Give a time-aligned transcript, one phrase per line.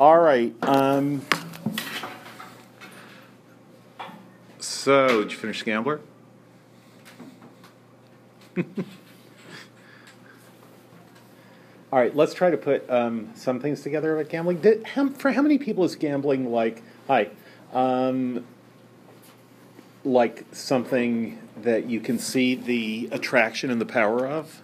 [0.00, 0.54] All right.
[0.62, 1.20] Um,
[4.58, 6.00] so, did you finish Gambler?
[8.56, 8.64] All
[11.92, 14.62] right, let's try to put um, some things together about gambling.
[14.62, 17.28] Did, how, for how many people is gambling like, hi,
[17.74, 18.46] um,
[20.02, 24.62] like something that you can see the attraction and the power of?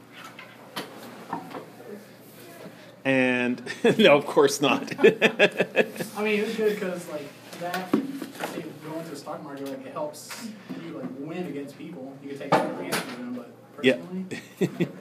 [3.06, 3.62] And
[3.98, 4.82] no, of course not.
[4.98, 7.28] I mean, it's good because like
[7.60, 10.48] that, say, going to the stock market, like it helps
[10.84, 12.16] you like win against people.
[12.20, 14.36] You can take advantage of them, but personally.
[14.80, 14.86] Yeah.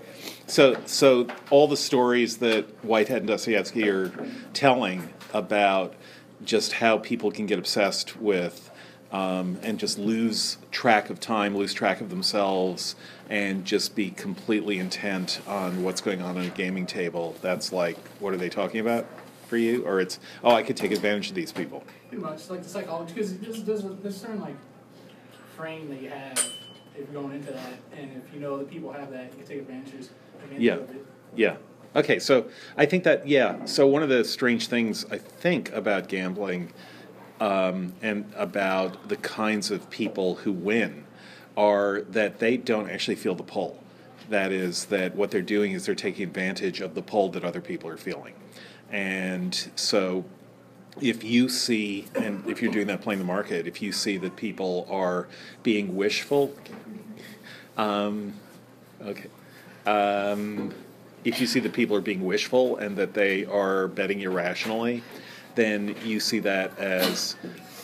[0.48, 4.12] So, so all the stories that Whitehead and Dostoevsky are
[4.54, 5.96] telling about
[6.44, 8.65] just how people can get obsessed with
[9.16, 12.96] um, and just lose track of time, lose track of themselves,
[13.30, 17.34] and just be completely intent on what's going on on a gaming table.
[17.42, 19.06] That's like, what are they talking about
[19.48, 19.86] for you?
[19.86, 21.84] Or it's, oh, I could take advantage of these people.
[22.10, 24.58] pretty much like the psychology because there's, there's a there's a certain like
[25.56, 26.38] frame that you have
[26.98, 29.48] if you're going into that, and if you know that people have that, you can
[29.48, 30.08] take advantage
[30.44, 30.74] advantage Yeah.
[30.74, 31.06] of it.
[31.36, 31.48] Yeah.
[31.52, 31.58] Yeah.
[32.02, 36.10] Okay, so I think that, yeah, so one of the strange things I think about
[36.10, 36.74] gambling
[37.40, 41.06] um, and about the kinds of people who win
[41.58, 43.82] are that they don't actually feel the pull.
[44.30, 47.62] That is, that what they're doing is they're taking advantage of the pull that other
[47.62, 48.34] people are feeling.
[48.92, 50.26] And so
[51.02, 54.36] if you see, and if you're doing that playing the market, if you see that
[54.36, 55.28] people are
[55.62, 56.56] being wishful,
[57.78, 58.34] um,
[59.02, 59.30] okay.
[59.86, 60.74] Um,
[61.24, 65.04] if you see that people are being wishful and that they are betting irrationally,
[65.56, 67.36] then you see that as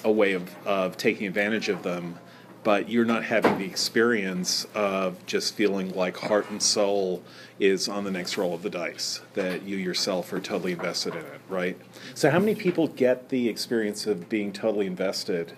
[0.04, 2.18] a way of, of taking advantage of them.
[2.64, 7.24] But you're not having the experience of just feeling like heart and soul
[7.60, 11.22] is on the next roll of the dice, that you yourself are totally invested in
[11.22, 11.76] it, right?
[12.14, 15.54] So, how many people get the experience of being totally invested,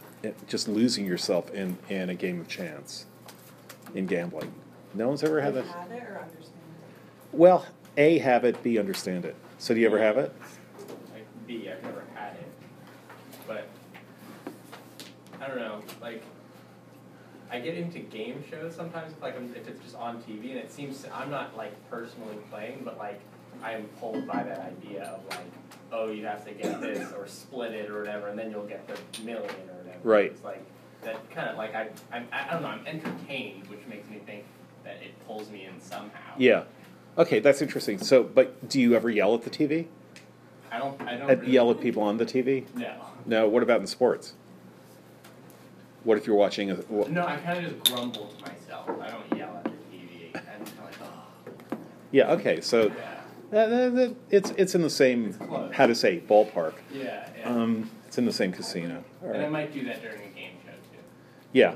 [0.48, 3.06] just losing yourself in, in a game of chance,
[3.96, 4.54] in gambling?
[4.94, 5.66] No one's ever had that.
[5.66, 6.54] have it or understand
[7.32, 7.66] Well,
[7.98, 9.36] A, have it, B, understand it.
[9.58, 10.34] So do you ever have it?
[11.14, 12.52] Like B, I've never had it,
[13.48, 13.68] but
[15.44, 15.82] I don't know.
[16.02, 16.24] Like
[17.52, 20.60] I get into game shows sometimes if like I'm, if it's just on TV and
[20.60, 23.20] it seems I'm not like personally playing, but like
[23.62, 25.46] I am pulled by that idea of like
[25.92, 28.88] oh you have to get this or split it or whatever and then you'll get
[28.88, 30.00] the million or whatever.
[30.04, 30.32] Right.
[30.32, 30.64] It's like
[31.04, 34.46] that kind of like I I'm, I don't know I'm entertained, which makes me think
[34.86, 36.34] that it pulls me in somehow.
[36.38, 36.64] Yeah.
[37.18, 38.00] Okay, that's interesting.
[38.00, 39.88] So, but do you ever yell at the TV?
[40.72, 42.64] I don't I don't Uh, really, yell at people on the TV?
[42.76, 42.94] No.
[43.26, 43.48] No.
[43.48, 44.34] What about in sports?
[46.04, 46.76] What if you're watching a?
[46.76, 48.90] wh- No, I kind of just grumble to myself.
[49.02, 50.36] I don't yell at the TV.
[50.36, 51.78] I'm just like, oh.
[52.12, 52.32] Yeah.
[52.34, 52.62] Okay.
[52.62, 52.92] So
[53.52, 53.60] Yeah.
[53.62, 53.66] uh,
[53.98, 55.34] uh, uh, it's it's in the same
[55.74, 56.74] how to say ballpark.
[56.94, 57.50] Yeah, yeah.
[57.50, 59.04] Um, it's in the same casino.
[59.24, 61.00] All and I might do that during a game show too.
[61.54, 61.76] Yeah.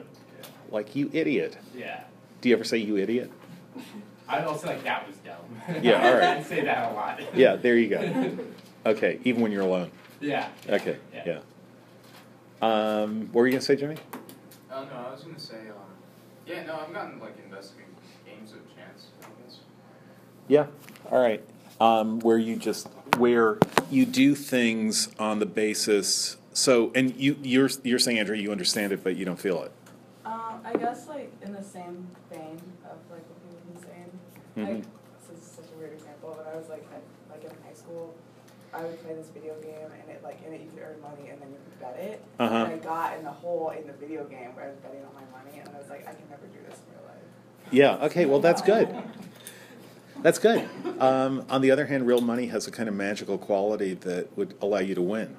[0.69, 1.57] Like you idiot.
[1.75, 2.03] Yeah.
[2.41, 3.31] Do you ever say you idiot?
[4.27, 5.81] I also like that was dumb.
[5.81, 6.23] Yeah, all right.
[6.39, 7.21] I say that a lot.
[7.33, 7.55] Yeah.
[7.55, 8.37] There you go.
[8.85, 9.19] Okay.
[9.23, 9.89] Even when you're alone.
[10.19, 10.49] yeah.
[10.67, 10.97] Okay.
[11.13, 11.23] Yeah.
[11.25, 11.39] Yeah.
[12.61, 13.95] Um, what were you gonna say, Jimmy?
[14.77, 15.89] Oh no, I was gonna say, um,
[16.45, 17.85] yeah, no, I've gotten like investing
[18.25, 19.07] in games of chance.
[19.23, 19.57] I guess.
[20.47, 20.67] Yeah.
[21.09, 21.43] All right.
[21.81, 23.57] Um, where you just where
[23.89, 26.37] you do things on the basis.
[26.53, 29.71] So, and you you're you're saying, Andrew, you understand it, but you don't feel it.
[30.25, 34.11] Um, I guess like in the same vein of like what people have been saying.
[34.57, 34.85] Like Mhm.
[35.31, 37.01] this is such a weird example, but I was like at,
[37.31, 38.13] like in high school,
[38.77, 41.29] I would play this video game and it like in it you could earn money
[41.29, 42.23] and then you could bet it.
[42.37, 42.55] Uh-huh.
[42.55, 45.13] And I got in the hole in the video game where I was betting on
[45.15, 47.71] my money and I was like, I can never do this in real life.
[47.71, 48.05] Yeah.
[48.05, 48.25] Okay.
[48.25, 48.87] Well, that's good.
[50.21, 50.67] That's good.
[50.99, 54.55] Um, on the other hand, real money has a kind of magical quality that would
[54.61, 55.35] allow you to win.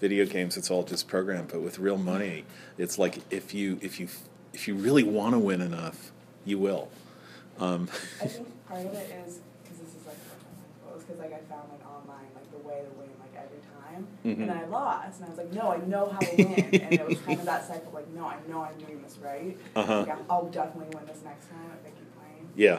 [0.00, 2.44] Video games, it's all just programmed, but with real money,
[2.78, 4.08] it's like if you if you
[4.52, 6.10] if you really want to win enough,
[6.44, 6.88] you will.
[7.58, 7.88] Um,
[8.20, 10.16] I think part of it is because this is like
[10.98, 11.89] because like I found like
[12.70, 14.42] online like the way to win like every time, Mhm.
[14.42, 17.06] and I lost, and I was like, no, I know how to win, and it
[17.06, 19.56] was kind of that cycle like, no, I know I'm doing this right.
[19.76, 20.00] Uh-huh.
[20.00, 22.48] Like, I'm- I'll definitely win this next time if I keep playing.
[22.56, 22.78] yeah.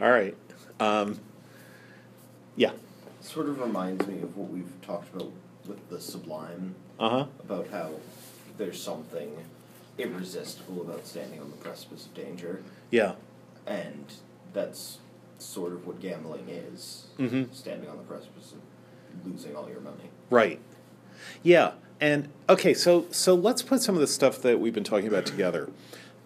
[0.00, 0.34] All right.
[0.78, 1.20] Um,
[2.56, 2.72] yeah.
[3.20, 5.30] Sort of reminds me of what we've talked about
[5.66, 7.26] with the sublime, Uh huh.
[7.44, 7.90] about how
[8.56, 9.36] there's something
[9.98, 13.14] irresistible about standing on the precipice of danger, Yeah.
[13.66, 14.06] and
[14.54, 14.98] that's
[15.38, 17.52] sort of what gambling is Mhm.
[17.54, 18.58] standing on the precipice of
[19.24, 20.10] losing all your money.
[20.30, 20.60] Right.
[21.42, 21.72] Yeah.
[22.00, 25.26] And okay, so so let's put some of the stuff that we've been talking about
[25.26, 25.70] together.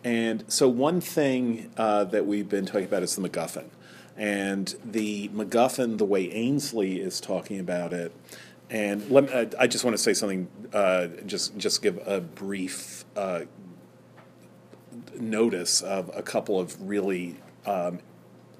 [0.05, 3.71] And so one thing uh, that we've been talking about is the MacGuffin,
[4.17, 8.13] and the MacGuffin, the way Ainslie is talking about it,
[8.71, 10.47] and let me, I, just want to say something.
[10.73, 13.43] Uh, just just give a brief uh,
[15.19, 17.99] notice of a couple of really um,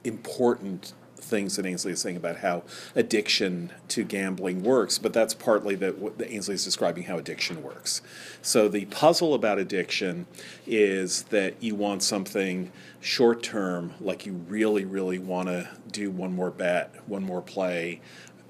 [0.03, 0.95] important
[1.25, 2.63] things that Ainslie is saying about how
[2.95, 8.03] addiction to gambling works, but that's partly that what Ainslie is describing how addiction works.
[8.43, 10.27] So the puzzle about addiction
[10.67, 16.35] is that you want something short term, like you really, really want to do one
[16.35, 18.01] more bet, one more play,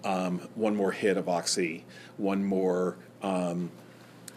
[0.05, 1.85] um, one more hit of oxy,
[2.17, 3.71] one more um,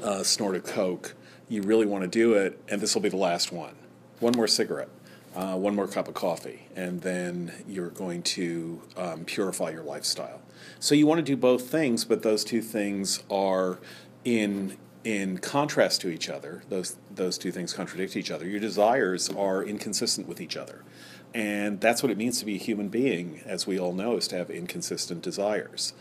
[0.01, 1.13] uh, snort of coke.
[1.49, 3.75] You really want to do it, and this will be the last one.
[4.19, 4.89] One more cigarette
[5.37, 10.41] uh, one more cup of coffee, and then you're going to um, purify your lifestyle.
[10.79, 13.77] So you want to do both things, but those two things are
[14.25, 16.63] in in contrast to each other.
[16.69, 18.47] Those those two things contradict each other.
[18.47, 20.83] Your desires are inconsistent with each other.
[21.35, 24.27] And that's what it means to be a human being, as we all know, is
[24.29, 25.93] to have inconsistent desires.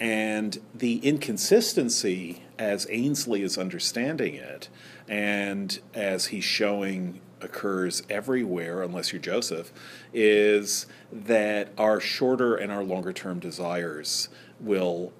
[0.00, 4.68] And the inconsistency, as Ainslie is understanding it,
[5.06, 9.72] and as he's showing occurs everywhere, unless you're Joseph,
[10.12, 14.28] is that our shorter and our longer term desires
[14.60, 15.12] will,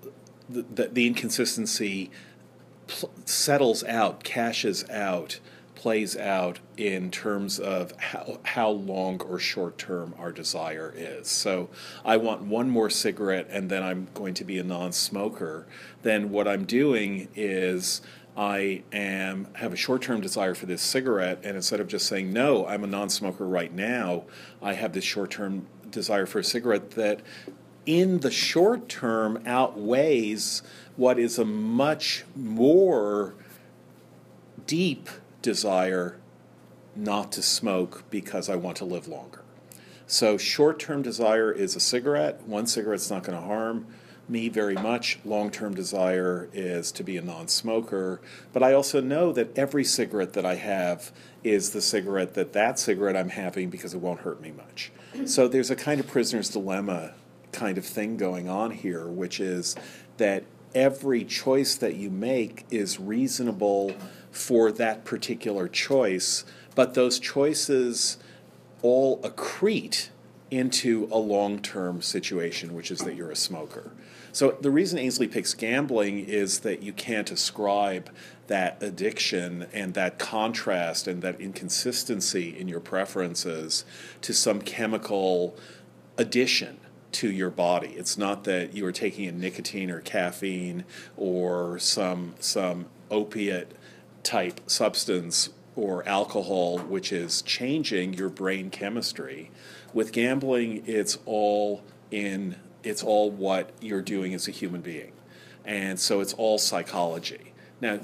[0.49, 2.11] the, the, the inconsistency
[2.87, 5.41] pl- settles out, cashes out,
[5.81, 11.27] plays out in terms of how, how long or short term our desire is.
[11.27, 11.71] So
[12.05, 15.67] I want one more cigarette and then I'm going to be a non smoker.
[16.03, 18.03] Then what I'm doing is
[18.41, 22.67] I am have a short-term desire for this cigarette, and instead of just saying no,
[22.67, 24.25] I'm a non-smoker right now,
[24.63, 27.21] I have this short-term desire for a cigarette that,
[27.85, 30.63] in the short term, outweighs
[30.97, 33.35] what is a much more
[34.67, 35.11] deep
[35.43, 36.19] desire
[36.97, 39.43] not to smoke because I want to live longer.
[40.07, 42.43] So, short term desire is a cigarette.
[42.47, 43.87] One cigarette's not going to harm
[44.31, 45.19] me very much.
[45.25, 48.21] Long term desire is to be a non smoker.
[48.53, 51.13] But I also know that every cigarette that I have
[51.43, 54.93] is the cigarette that that cigarette I'm having because it won't hurt me much.
[55.27, 57.15] So there's a kind of prisoner's dilemma
[57.53, 59.75] kind of thing going on here, which is
[60.19, 60.45] that
[60.75, 63.93] every choice that you make is reasonable
[64.31, 66.45] for that particular choice,
[66.75, 68.19] but those choices
[68.83, 70.09] all accrete
[70.51, 73.91] into a long term situation, which is that you're a smoker.
[74.33, 78.11] So the reason Ainslie picks gambling is that you can't ascribe
[78.47, 83.85] that addiction and that contrast and that inconsistency in your preferences
[84.23, 85.57] to some chemical
[86.19, 86.79] addition
[87.13, 87.89] to your body.
[87.97, 90.85] It's not that you are taking a nicotine or caffeine
[91.17, 93.73] or some some opiate
[94.23, 99.51] type substance or alcohol which is changing your brain chemistry.
[99.93, 105.13] With gambling, it's all in it's all what you're doing as a human being.
[105.65, 107.53] And so it's all psychology.
[107.81, 108.01] Now,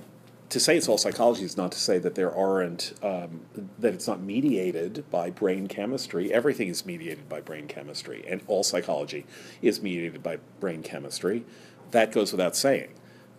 [0.48, 3.40] to say it's all psychology is not to say that there aren't, um,
[3.78, 6.32] that it's not mediated by brain chemistry.
[6.32, 9.26] Everything is mediated by brain chemistry, and all psychology
[9.60, 11.44] is mediated by brain chemistry.
[11.90, 12.90] That goes without saying.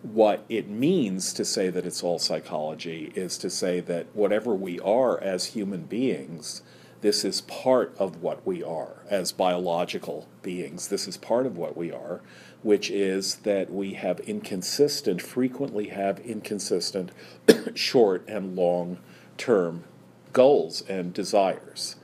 [0.02, 4.78] What it means to say that it's all psychology is to say that whatever we
[4.80, 6.62] are as human beings,
[7.00, 10.88] this is part of what we are as biological beings.
[10.88, 12.20] This is part of what we are,
[12.62, 17.12] which is that we have inconsistent, frequently have inconsistent
[17.74, 18.98] short and long
[19.36, 19.84] term
[20.32, 21.96] goals and desires.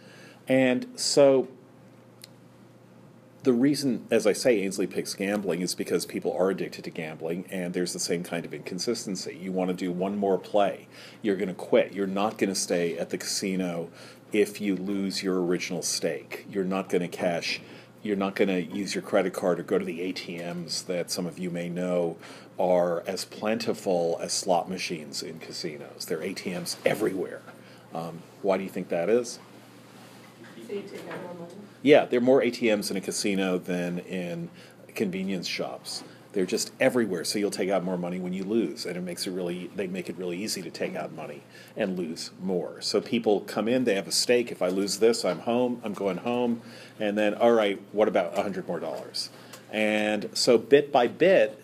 [0.47, 1.49] And so
[3.45, 7.45] the reason, as I say, Ainslie picks gambling is because people are addicted to gambling,
[7.51, 9.39] and there's the same kind of inconsistency.
[9.39, 10.89] You want to do one more play,
[11.21, 11.93] you're going to quit.
[11.93, 13.91] You're not going to stay at the casino
[14.35, 16.45] if you lose your original stake.
[16.51, 17.61] You're not going to cash,
[18.03, 21.25] you're not going to use your credit card or go to the ATMs that some
[21.25, 22.17] of you may know
[22.59, 26.07] are as plentiful as slot machines in casinos.
[26.07, 27.43] There are ATMs everywhere.
[27.95, 29.39] Um, why do you think that is?
[30.67, 31.55] So you take out more money?
[31.83, 34.51] Yeah, there are more ATMs in a casino than in
[34.97, 36.03] convenience shops.
[36.35, 39.25] They're just everywhere, so you'll take out more money when you lose, and it makes
[39.29, 41.43] it really they make it really easy to take out money
[41.77, 42.81] and lose more.
[42.81, 44.51] So people come in, they have a stake.
[44.51, 45.81] If I lose this, I'm home.
[45.85, 46.61] I'm going home,
[46.99, 49.31] and then all right, what about hundred more dollars?
[49.71, 51.61] And so bit by bit,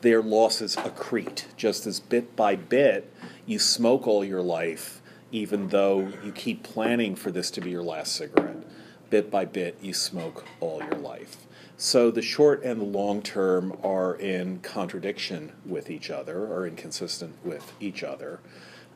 [0.00, 1.44] their losses accrete.
[1.58, 3.12] Just as bit by bit,
[3.44, 7.82] you smoke all your life, even though you keep planning for this to be your
[7.82, 8.64] last cigarette.
[9.10, 11.45] Bit by bit, you smoke all your life.
[11.78, 17.36] So the short and the long term are in contradiction with each other, or inconsistent
[17.44, 18.40] with each other.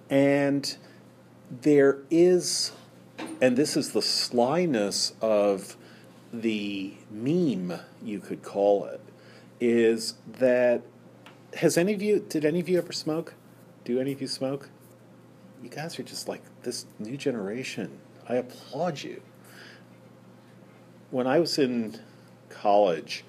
[0.08, 0.76] And
[1.50, 2.72] there is,
[3.40, 5.76] and this is the slyness of
[6.32, 9.00] the meme, you could call it,
[9.60, 10.82] is that
[11.56, 12.25] has any of you?
[12.28, 13.34] Did any of you ever smoke?
[13.84, 14.70] Do any of you smoke?
[15.62, 17.99] You guys are just like this new generation.
[18.28, 19.20] I applaud you.
[21.10, 21.99] When I was in
[22.61, 23.25] college,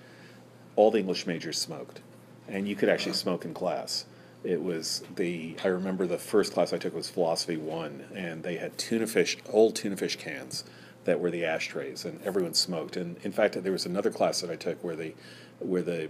[0.75, 2.01] all the English majors smoked,
[2.47, 4.05] and you could actually smoke in class.
[4.43, 8.57] It was the I remember the first class I took was philosophy one, and they
[8.57, 10.63] had tuna fish, old tuna fish cans
[11.05, 12.97] that were the ashtrays, and everyone smoked.
[12.97, 15.13] And in fact, there was another class that I took where the
[15.59, 16.09] where the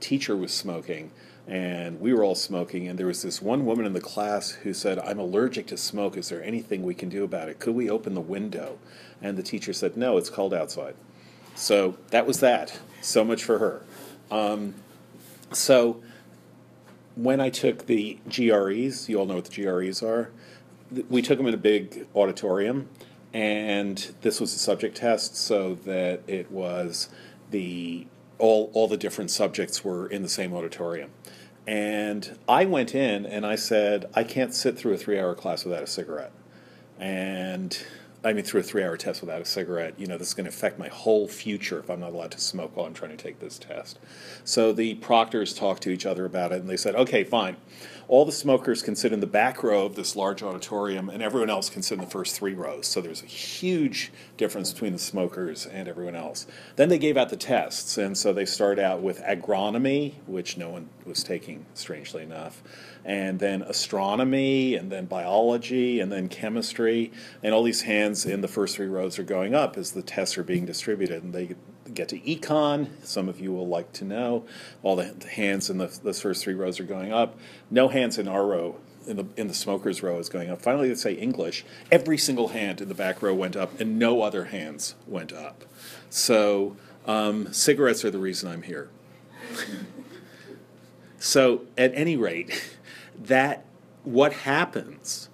[0.00, 1.10] teacher was smoking,
[1.48, 2.88] and we were all smoking.
[2.88, 6.16] And there was this one woman in the class who said, "I'm allergic to smoke.
[6.16, 7.58] Is there anything we can do about it?
[7.58, 8.78] Could we open the window?"
[9.20, 10.94] And the teacher said, "No, it's cold outside."
[11.54, 12.80] So that was that.
[13.00, 13.82] So much for her.
[14.30, 14.74] Um,
[15.52, 16.02] so
[17.14, 20.30] when I took the GREs, you all know what the GREs are.
[21.08, 22.88] We took them in a big auditorium,
[23.32, 27.08] and this was a subject test, so that it was
[27.50, 28.06] the
[28.38, 31.10] all all the different subjects were in the same auditorium.
[31.66, 35.64] And I went in and I said, I can't sit through a three hour class
[35.64, 36.32] without a cigarette.
[36.98, 37.82] And
[38.24, 40.44] I mean, through a three hour test without a cigarette, you know, this is going
[40.44, 43.16] to affect my whole future if I'm not allowed to smoke while I'm trying to
[43.16, 43.98] take this test.
[44.44, 47.56] So the proctors talked to each other about it and they said, okay, fine.
[48.06, 51.50] All the smokers can sit in the back row of this large auditorium and everyone
[51.50, 52.86] else can sit in the first three rows.
[52.86, 56.46] So there's a huge difference between the smokers and everyone else.
[56.76, 57.98] Then they gave out the tests.
[57.98, 62.62] And so they started out with agronomy, which no one was taking, strangely enough
[63.04, 67.12] and then astronomy, and then biology, and then chemistry.
[67.42, 70.38] And all these hands in the first three rows are going up as the tests
[70.38, 71.22] are being distributed.
[71.22, 71.56] And they
[71.92, 72.88] get to econ.
[73.04, 74.44] Some of you will like to know.
[74.82, 77.38] All the hands in the, the first three rows are going up.
[77.70, 78.76] No hands in our row.
[79.04, 80.62] In the, in the smokers row is going up.
[80.62, 81.64] Finally, they say English.
[81.90, 85.64] Every single hand in the back row went up, and no other hands went up.
[86.08, 88.90] So, um, cigarettes are the reason I'm here.
[91.24, 92.76] So, at any rate,
[93.26, 93.64] that
[94.04, 95.28] what happens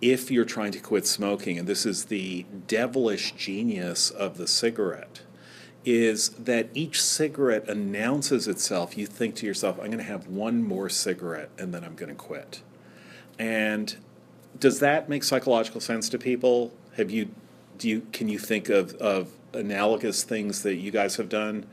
[0.00, 5.22] if you're trying to quit smoking, and this is the devilish genius of the cigarette,
[5.84, 8.98] is that each cigarette announces itself.
[8.98, 12.08] You think to yourself, I'm going to have one more cigarette and then I'm going
[12.08, 12.62] to quit.
[13.38, 13.96] And
[14.58, 16.72] does that make psychological sense to people?
[16.96, 17.30] Have you,
[17.78, 21.66] do you, can you think of, of analogous things that you guys have done?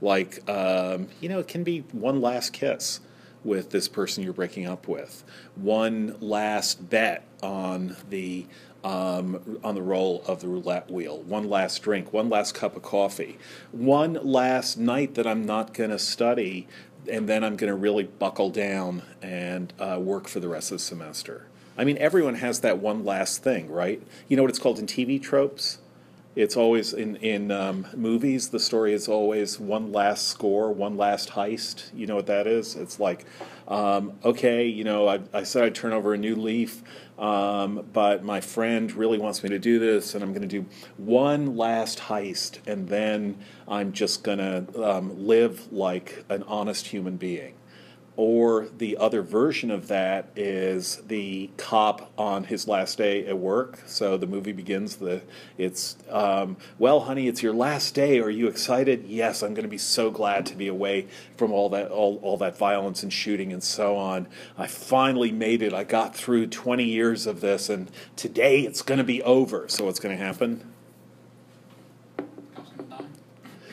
[0.00, 3.00] Like, um, you know, it can be one last kiss
[3.44, 8.46] with this person you're breaking up with, one last bet on the
[8.82, 12.82] um, on the roll of the roulette wheel, one last drink, one last cup of
[12.82, 13.38] coffee,
[13.72, 16.66] one last night that I'm not going to study,
[17.10, 20.78] and then I'm going to really buckle down and uh, work for the rest of
[20.78, 21.46] the semester.
[21.76, 24.02] I mean, everyone has that one last thing, right?
[24.28, 25.78] You know what it's called in TV tropes?
[26.40, 28.48] It's always in in um, movies.
[28.48, 31.90] The story is always one last score, one last heist.
[31.94, 32.76] You know what that is?
[32.76, 33.26] It's like,
[33.68, 36.82] um, okay, you know, I, I said I'd turn over a new leaf,
[37.18, 40.64] um, but my friend really wants me to do this, and I'm going to do
[40.96, 43.36] one last heist, and then
[43.68, 47.52] I'm just going to um, live like an honest human being.
[48.16, 53.78] Or the other version of that is the cop on his last day at work.
[53.86, 54.96] So the movie begins.
[54.96, 55.22] The
[55.56, 58.18] it's um, well, honey, it's your last day.
[58.20, 59.06] Are you excited?
[59.06, 62.36] Yes, I'm going to be so glad to be away from all that all, all
[62.38, 64.26] that violence and shooting and so on.
[64.58, 65.72] I finally made it.
[65.72, 69.66] I got through 20 years of this, and today it's going to be over.
[69.68, 70.70] So what's going to happen?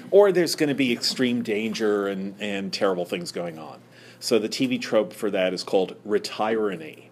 [0.09, 3.79] Or there's going to be extreme danger and, and terrible things going on.
[4.19, 7.09] So the TV trope for that is called retirony.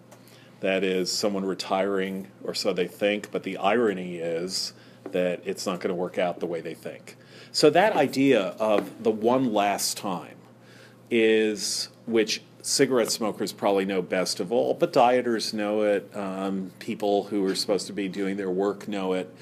[0.60, 4.72] That is someone retiring, or so they think, but the irony is
[5.12, 7.16] that it's not going to work out the way they think.
[7.52, 10.36] So that idea of the one last time
[11.10, 17.24] is, which cigarette smokers probably know best of all, but dieters know it, um, people
[17.24, 19.32] who are supposed to be doing their work know it.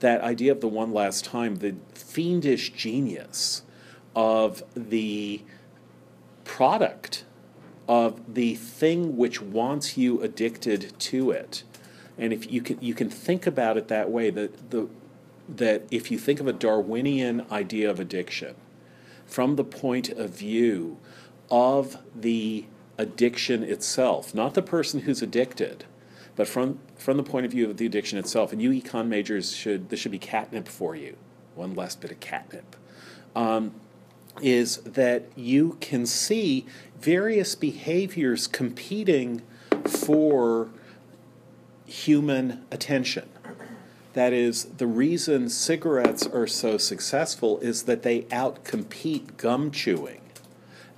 [0.00, 3.62] That idea of the one last time, the fiendish genius
[4.14, 5.40] of the
[6.44, 7.24] product
[7.88, 11.64] of the thing which wants you addicted to it.
[12.16, 14.88] And if you can you can think about it that way, that the
[15.48, 18.54] that if you think of a Darwinian idea of addiction
[19.26, 20.98] from the point of view
[21.50, 22.64] of the
[22.96, 25.84] addiction itself, not the person who's addicted,
[26.36, 29.52] but from from the point of view of the addiction itself, and you econ majors
[29.52, 31.16] should this should be catnip for you.
[31.54, 32.76] One last bit of catnip.
[33.36, 33.74] Um,
[34.40, 36.66] is that you can see
[37.00, 39.42] various behaviors competing
[39.86, 40.68] for
[41.86, 43.28] human attention.
[44.14, 50.20] That is, the reason cigarettes are so successful is that they outcompete gum chewing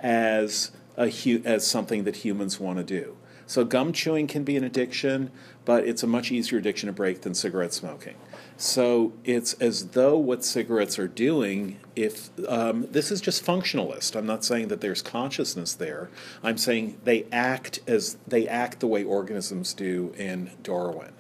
[0.00, 3.16] as a hu- as something that humans want to do.
[3.46, 5.30] So gum chewing can be an addiction,
[5.64, 8.16] but it's a much easier addiction to break than cigarette smoking.
[8.58, 14.16] So it's as though what cigarettes are doing, if um, this is just functionalist.
[14.16, 16.08] I'm not saying that there's consciousness there.
[16.42, 21.12] I'm saying they act as they act the way organisms do in Darwin.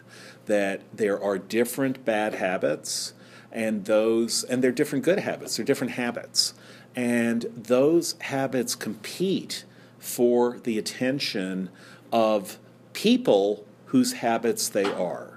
[0.46, 3.12] That there are different bad habits,
[3.52, 5.56] and those and they're different good habits.
[5.56, 6.54] They're different habits,
[6.94, 9.64] and those habits compete
[9.98, 11.68] for the attention
[12.10, 12.58] of
[12.94, 15.35] people whose habits they are.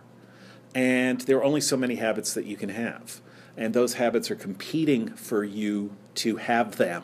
[0.75, 3.21] And there are only so many habits that you can have.
[3.57, 7.03] And those habits are competing for you to have them.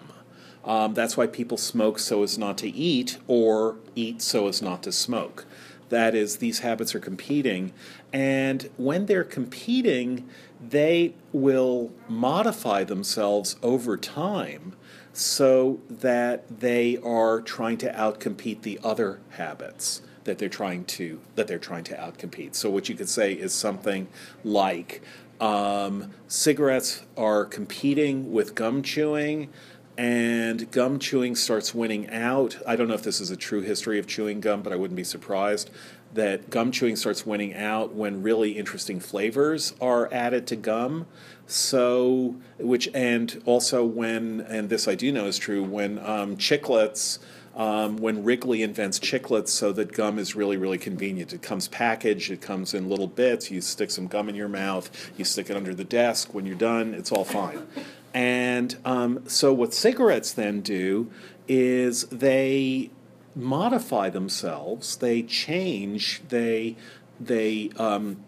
[0.63, 4.83] Um, that's why people smoke so as not to eat or eat so as not
[4.83, 5.45] to smoke.
[5.89, 7.71] That is, these habits are competing.
[8.11, 10.27] And when they're competing,
[10.59, 14.75] they will modify themselves over time
[15.13, 21.47] so that they are trying to outcompete the other habits that they're trying to that
[21.47, 22.53] they're trying to outcompete.
[22.55, 24.07] So what you could say is something
[24.43, 25.01] like
[25.39, 29.49] um, cigarettes are competing with gum chewing,
[29.97, 32.57] and gum chewing starts winning out.
[32.67, 34.97] I don't know if this is a true history of chewing gum, but I wouldn't
[34.97, 35.69] be surprised
[36.13, 41.05] that gum chewing starts winning out when really interesting flavors are added to gum.
[41.47, 47.19] So, which and also when, and this I do know is true, when um, chiclets
[47.55, 51.33] um, when Wrigley invents chiclets so that gum is really, really convenient.
[51.33, 53.49] It comes packaged, it comes in little bits.
[53.49, 56.33] You stick some gum in your mouth, you stick it under the desk.
[56.33, 57.65] When you're done, it's all fine.
[58.13, 61.11] And um, so, what cigarettes then do
[61.47, 62.89] is they
[63.35, 66.75] modify themselves, they change, they,
[67.19, 68.23] they, um,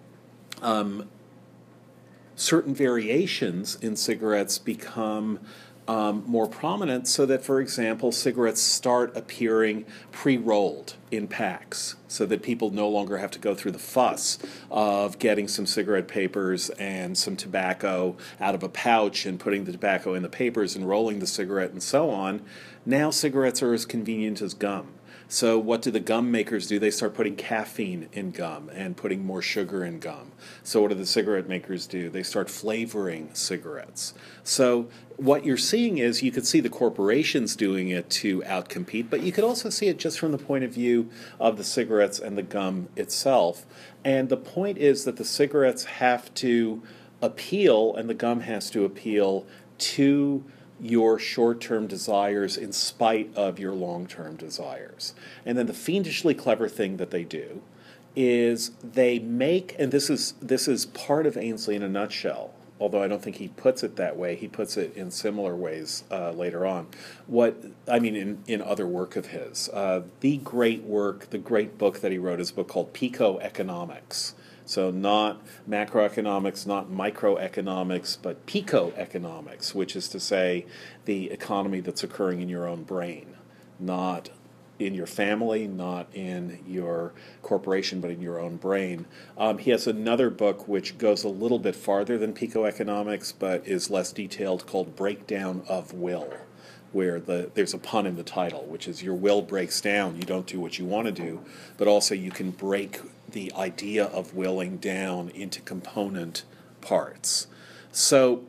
[0.62, 1.08] um
[2.36, 5.40] certain variations in cigarettes become
[5.88, 12.26] um, more prominent so that, for example, cigarettes start appearing pre rolled in packs so
[12.26, 14.38] that people no longer have to go through the fuss
[14.70, 19.72] of getting some cigarette papers and some tobacco out of a pouch and putting the
[19.72, 22.42] tobacco in the papers and rolling the cigarette and so on.
[22.86, 24.88] Now, cigarettes are as convenient as gum.
[25.30, 26.80] So, what do the gum makers do?
[26.80, 30.32] They start putting caffeine in gum and putting more sugar in gum.
[30.64, 32.10] So, what do the cigarette makers do?
[32.10, 34.14] They start flavoring cigarettes.
[34.44, 34.88] So,
[35.18, 39.34] what you're seeing is you could see the corporations doing it to outcompete, but you
[39.34, 41.10] could also see it just from the point of view
[41.42, 43.66] of the cigarettes and the gum itself.
[44.06, 46.82] And the point is that the cigarettes have to
[47.22, 49.46] appeal and the gum has to appeal
[49.78, 50.46] to
[50.80, 55.14] your short term desires in spite of your long term desires.
[55.46, 57.62] And then the fiendishly clever thing that they do
[58.16, 63.02] is they make, and this is, this is part of Ainslie in a nutshell, although
[63.02, 64.36] I don't think he puts it that way.
[64.36, 66.88] He puts it in similar ways uh, later on.
[67.28, 71.78] What I mean, in, in other work of his, uh, the great work, the great
[71.78, 74.34] book that he wrote is a book called Pico Economics.
[74.68, 80.66] So, not macroeconomics, not microeconomics, but pico-economics, which is to say
[81.06, 83.38] the economy that's occurring in your own brain,
[83.80, 84.30] not
[84.78, 89.06] in your family, not in your corporation, but in your own brain.
[89.38, 93.90] Um, he has another book which goes a little bit farther than pico-economics, but is
[93.90, 96.34] less detailed, called Breakdown of Will
[96.94, 100.16] where the, there's a pun in the title, which is your will breaks down.
[100.16, 101.44] You don't do what you want to do,
[101.78, 106.44] but also you can break the idea of willing down into component
[106.82, 107.48] parts.
[107.92, 108.44] So,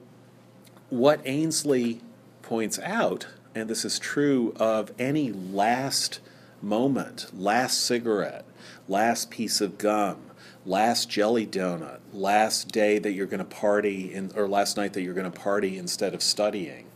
[0.90, 2.00] what Ainslie
[2.42, 6.20] points out, and this is true of any last
[6.62, 8.44] moment, last cigarette,
[8.88, 10.18] last piece of gum,
[10.64, 15.02] last jelly donut, last day that you're going to party in, or last night that
[15.02, 16.86] you're going to party instead of studying,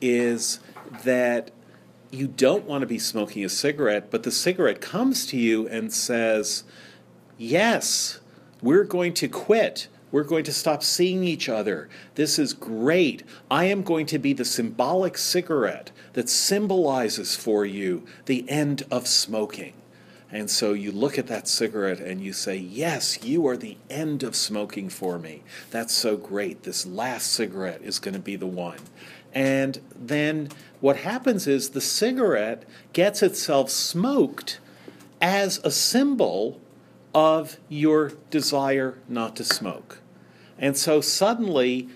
[0.00, 0.60] is
[1.04, 1.50] that
[2.10, 5.92] you don't want to be smoking a cigarette, but the cigarette comes to you and
[5.92, 6.64] says,
[7.36, 8.20] Yes,
[8.62, 9.88] we're going to quit.
[10.12, 11.88] We're going to stop seeing each other.
[12.14, 13.24] This is great.
[13.50, 19.08] I am going to be the symbolic cigarette that symbolizes for you the end of
[19.08, 19.72] smoking.
[20.30, 24.22] And so you look at that cigarette and you say, Yes, you are the end
[24.22, 25.42] of smoking for me.
[25.70, 26.62] That's so great.
[26.62, 28.78] This last cigarette is going to be the one.
[29.32, 30.48] And then
[30.80, 34.60] what happens is the cigarette gets itself smoked
[35.20, 36.60] as a symbol
[37.14, 40.00] of your desire not to smoke.
[40.58, 41.88] And so suddenly,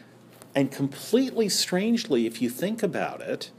[0.55, 3.51] and completely strangely, if you think about it,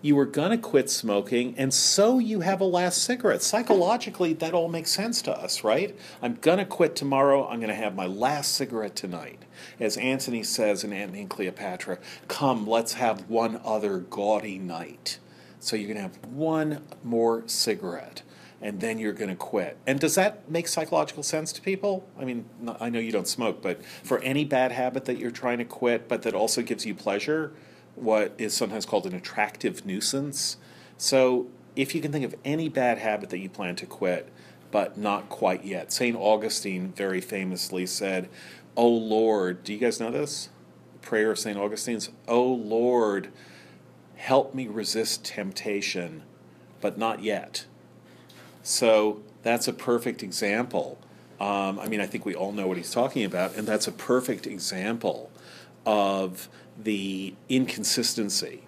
[0.00, 3.42] you were going to quit smoking, and so you have a last cigarette.
[3.42, 5.98] Psychologically, that all makes sense to us, right?
[6.22, 7.48] I'm going to quit tomorrow.
[7.48, 9.44] I'm going to have my last cigarette tonight.
[9.80, 15.18] As Antony says in Antony and Cleopatra, come, let's have one other gaudy night.
[15.58, 18.22] So you're going to have one more cigarette
[18.60, 19.76] and then you're going to quit.
[19.86, 22.08] And does that make psychological sense to people?
[22.18, 22.44] I mean,
[22.80, 26.08] I know you don't smoke, but for any bad habit that you're trying to quit,
[26.08, 27.52] but that also gives you pleasure,
[27.94, 30.56] what is sometimes called an attractive nuisance.
[30.96, 34.28] So if you can think of any bad habit that you plan to quit,
[34.70, 36.16] but not quite yet, St.
[36.16, 38.28] Augustine very famously said,
[38.76, 40.50] Oh Lord, do you guys know this?
[41.00, 41.56] Prayer of St.
[41.56, 43.30] Augustine's, Oh Lord,
[44.16, 46.24] help me resist temptation,
[46.80, 47.66] but not yet.
[48.62, 50.98] So that's a perfect example.
[51.40, 53.92] Um, I mean, I think we all know what he's talking about, and that's a
[53.92, 55.30] perfect example
[55.86, 56.48] of
[56.82, 58.62] the inconsistency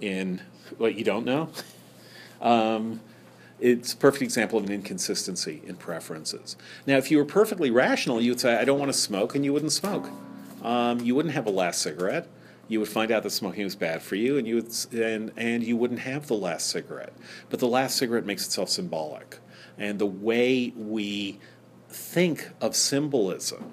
[0.00, 0.42] in
[0.78, 1.48] what you don't know.
[2.40, 3.00] Um,
[3.60, 6.56] it's a perfect example of an inconsistency in preferences.
[6.86, 9.44] Now, if you were perfectly rational, you would say, I don't want to smoke, and
[9.44, 10.10] you wouldn't smoke.
[10.62, 12.26] Um, you wouldn't have a last cigarette.
[12.68, 15.62] You would find out that smoking was bad for you, and you would, and, and
[15.62, 17.12] you wouldn't have the last cigarette.
[17.50, 19.38] But the last cigarette makes itself symbolic.
[19.76, 21.38] And the way we
[21.88, 23.72] think of symbolism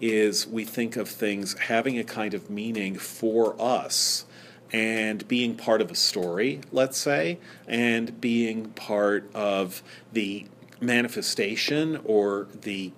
[0.00, 4.24] is we think of things having a kind of meaning for us
[4.72, 10.46] and being part of a story, let's say, and being part of the
[10.80, 12.92] manifestation or the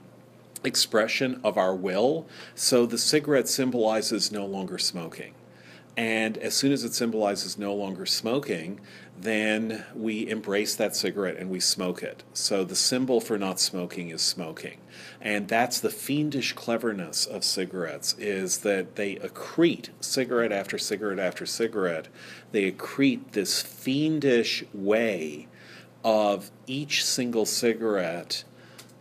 [0.65, 2.27] expression of our will.
[2.55, 5.35] So the cigarette symbolizes no longer smoking.
[5.97, 8.81] And as soon as it symbolizes no longer smoking,
[9.21, 12.23] then we embrace that cigarette and we smoke it.
[12.33, 14.79] So the symbol for not smoking is smoking.
[15.21, 21.45] And that's the fiendish cleverness of cigarettes is that they accrete cigarette after cigarette after
[21.45, 22.09] cigarette.
[22.53, 25.47] They accrete this fiendish way
[26.05, 28.45] of each single cigarette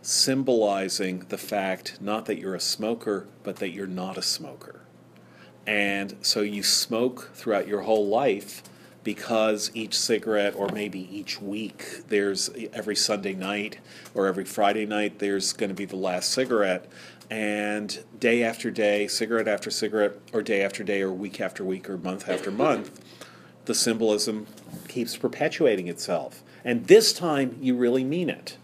[0.02, 4.80] symbolizing the fact not that you're a smoker, but that you're not a smoker.
[5.66, 8.62] And so you smoke throughout your whole life
[9.04, 13.78] because each cigarette, or maybe each week, there's every Sunday night
[14.14, 16.88] or every Friday night, there's going to be the last cigarette.
[17.30, 21.88] And day after day, cigarette after cigarette, or day after day, or week after week,
[21.88, 23.00] or month after month,
[23.64, 24.46] the symbolism
[24.86, 26.42] keeps perpetuating itself.
[26.64, 28.58] And this time, you really mean it.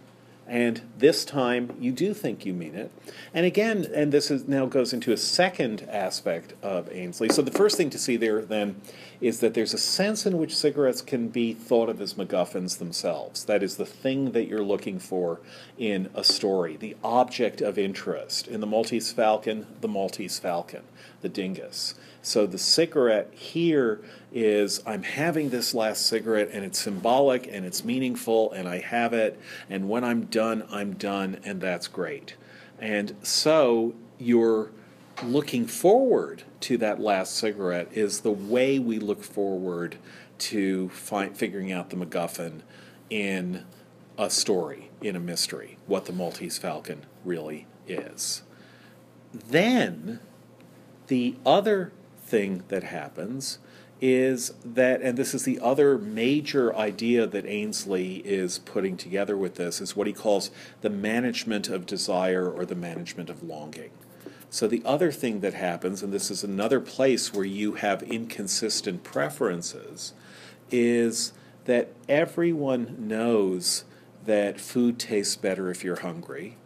[0.49, 2.91] And this time, you do think you mean it.
[3.35, 7.29] And again, and this is now goes into a second aspect of Ainslie.
[7.29, 8.81] So the first thing to see there then
[9.21, 13.45] is that there's a sense in which cigarettes can be thought of as MacGuffins themselves.
[13.45, 15.41] That is the thing that you're looking for
[15.77, 18.49] in a story, the object of interest.
[18.49, 20.85] In the Maltese Falcon, the Maltese Falcon,
[21.21, 21.95] the dingus.
[22.29, 24.03] So the cigarette here
[24.35, 29.15] is I'm having this last cigarette and it's symbolic and it's meaningful and I have
[29.15, 32.35] it and when I'm done, I'm done and that's great.
[32.79, 34.71] And so you're
[35.23, 39.97] looking forward to that last cigarette is the way we look forward
[40.41, 42.61] to find, figuring out the MacGuffin
[43.09, 43.65] in
[44.19, 48.43] a story, in a mystery, what the Maltese Falcon really is.
[49.33, 50.21] Then
[51.07, 51.93] the other
[52.29, 53.59] thing that happens
[54.01, 59.57] is that, and this is the other major idea that Ainslie is putting together with
[59.57, 60.51] this, is what he calls
[60.83, 63.91] the management of desire or the management of longing.
[64.51, 69.05] So, the other thing that happens, and this is another place where you have inconsistent
[69.05, 70.15] preferences,
[70.71, 71.33] is
[71.65, 73.85] that everyone knows
[74.25, 76.57] that food tastes better if you're hungry.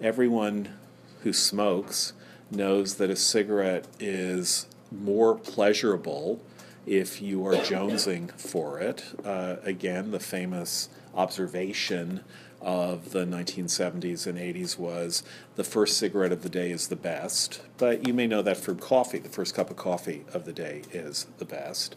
[0.00, 0.78] Everyone
[1.22, 2.12] who smokes
[2.50, 6.40] knows that a cigarette is more pleasurable
[6.86, 9.04] if you are jonesing for it.
[9.24, 12.22] Uh, again, the famous observation
[12.60, 15.22] of the 1970s and 80s was
[15.56, 17.60] the first cigarette of the day is the best.
[17.76, 19.18] But you may know that from coffee.
[19.18, 21.94] The first cup of coffee of the day is the best.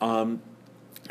[0.00, 0.42] Um,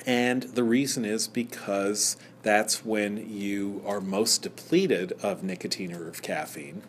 [0.06, 6.22] and the reason is because that's when you are most depleted of nicotine or of
[6.22, 6.84] caffeine.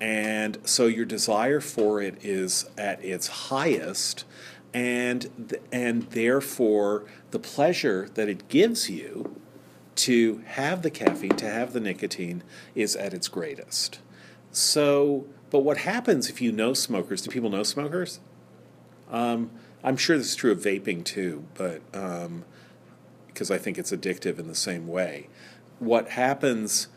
[0.00, 4.24] And so your desire for it is at its highest,
[4.72, 9.36] and, th- and therefore the pleasure that it gives you
[9.96, 12.42] to have the caffeine, to have the nicotine,
[12.74, 13.98] is at its greatest.
[14.52, 17.20] So, but what happens if you know smokers?
[17.22, 18.20] Do people know smokers?
[19.10, 19.50] Um,
[19.84, 22.44] I'm sure this is true of vaping too, but um,
[23.26, 25.28] because I think it's addictive in the same way.
[25.78, 26.88] What happens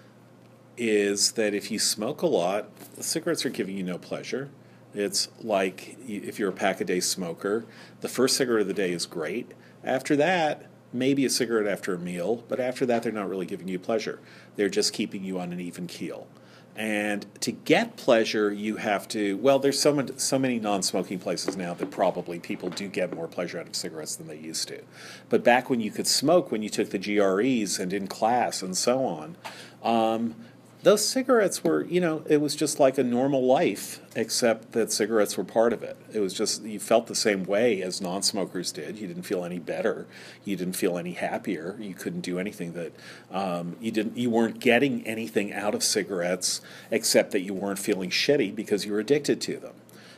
[0.77, 4.49] is that if you smoke a lot, the cigarettes are giving you no pleasure.
[4.93, 7.65] It's like if you're a pack a day smoker,
[8.01, 9.51] the first cigarette of the day is great.
[9.83, 13.67] After that, maybe a cigarette after a meal, but after that, they're not really giving
[13.67, 14.19] you pleasure.
[14.55, 16.27] They're just keeping you on an even keel.
[16.75, 19.37] And to get pleasure, you have to.
[19.37, 23.27] Well, there's so many, so many non-smoking places now that probably people do get more
[23.27, 24.81] pleasure out of cigarettes than they used to.
[25.29, 28.75] But back when you could smoke, when you took the GREs and in class and
[28.75, 29.35] so on,
[29.83, 30.35] um,
[30.83, 35.37] those cigarettes were, you know, it was just like a normal life, except that cigarettes
[35.37, 35.97] were part of it.
[36.11, 38.99] It was just, you felt the same way as non smokers did.
[38.99, 40.07] You didn't feel any better.
[40.43, 41.77] You didn't feel any happier.
[41.79, 42.91] You couldn't do anything that,
[43.31, 46.59] um, you didn't, you weren't getting anything out of cigarettes
[46.91, 49.75] except that you weren't feeling shitty because you were addicted to them.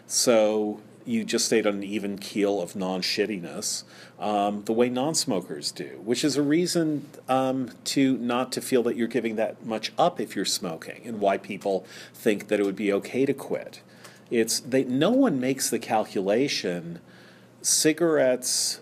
[0.07, 3.83] So you just stayed on an even keel of non shittiness,
[4.19, 8.83] um, the way non smokers do, which is a reason um, to not to feel
[8.83, 12.65] that you're giving that much up if you're smoking, and why people think that it
[12.65, 13.81] would be okay to quit.
[14.31, 16.99] It's they no one makes the calculation.
[17.61, 18.79] Cigarettes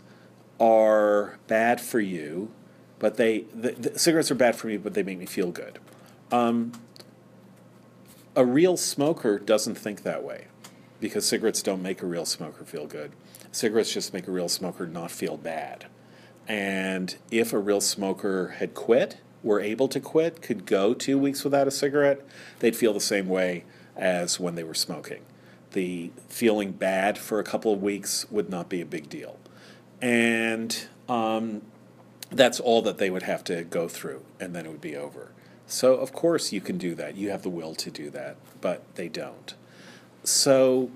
[0.59, 2.51] are bad for you,
[2.99, 5.79] but they the, the cigarettes are bad for me, but they make me feel good.
[6.31, 6.71] Um,
[8.35, 10.47] a real smoker doesn't think that way
[11.03, 13.11] because cigarettes don't make a real smoker feel good.
[13.51, 15.87] Cigarettes just make a real smoker not feel bad.
[16.47, 21.43] And if a real smoker had quit, were able to quit, could go two weeks
[21.43, 22.25] without a cigarette,
[22.59, 23.65] they'd feel the same way
[23.97, 25.23] as when they were smoking.
[25.73, 29.37] The feeling bad for a couple of weeks would not be a big deal.
[30.01, 31.63] And um,
[32.31, 35.31] that's all that they would have to go through, and then it would be over.
[35.67, 37.17] So, of course, you can do that.
[37.17, 39.53] You have the will to do that, but they don't.
[40.23, 40.89] So,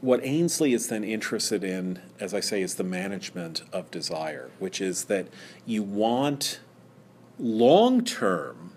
[0.00, 4.80] what Ainslie is then interested in, as I say, is the management of desire, which
[4.80, 5.28] is that
[5.64, 6.60] you want
[7.38, 8.72] long term,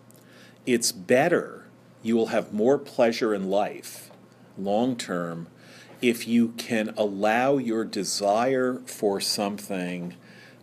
[0.65, 1.65] it's better,
[2.03, 4.11] you will have more pleasure in life
[4.57, 5.47] long term
[6.01, 10.15] if you can allow your desire for something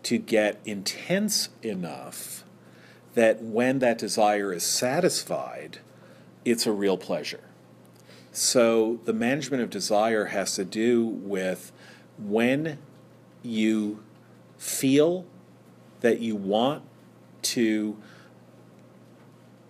[0.03, 2.45] to get intense enough
[3.15, 5.79] that when that desire is satisfied,
[6.45, 7.41] it's a real pleasure.
[8.35, 11.71] So the management of desire has to do with
[12.19, 12.79] when
[13.45, 14.03] you
[14.59, 15.25] feel
[16.01, 16.83] that you want
[17.43, 17.97] to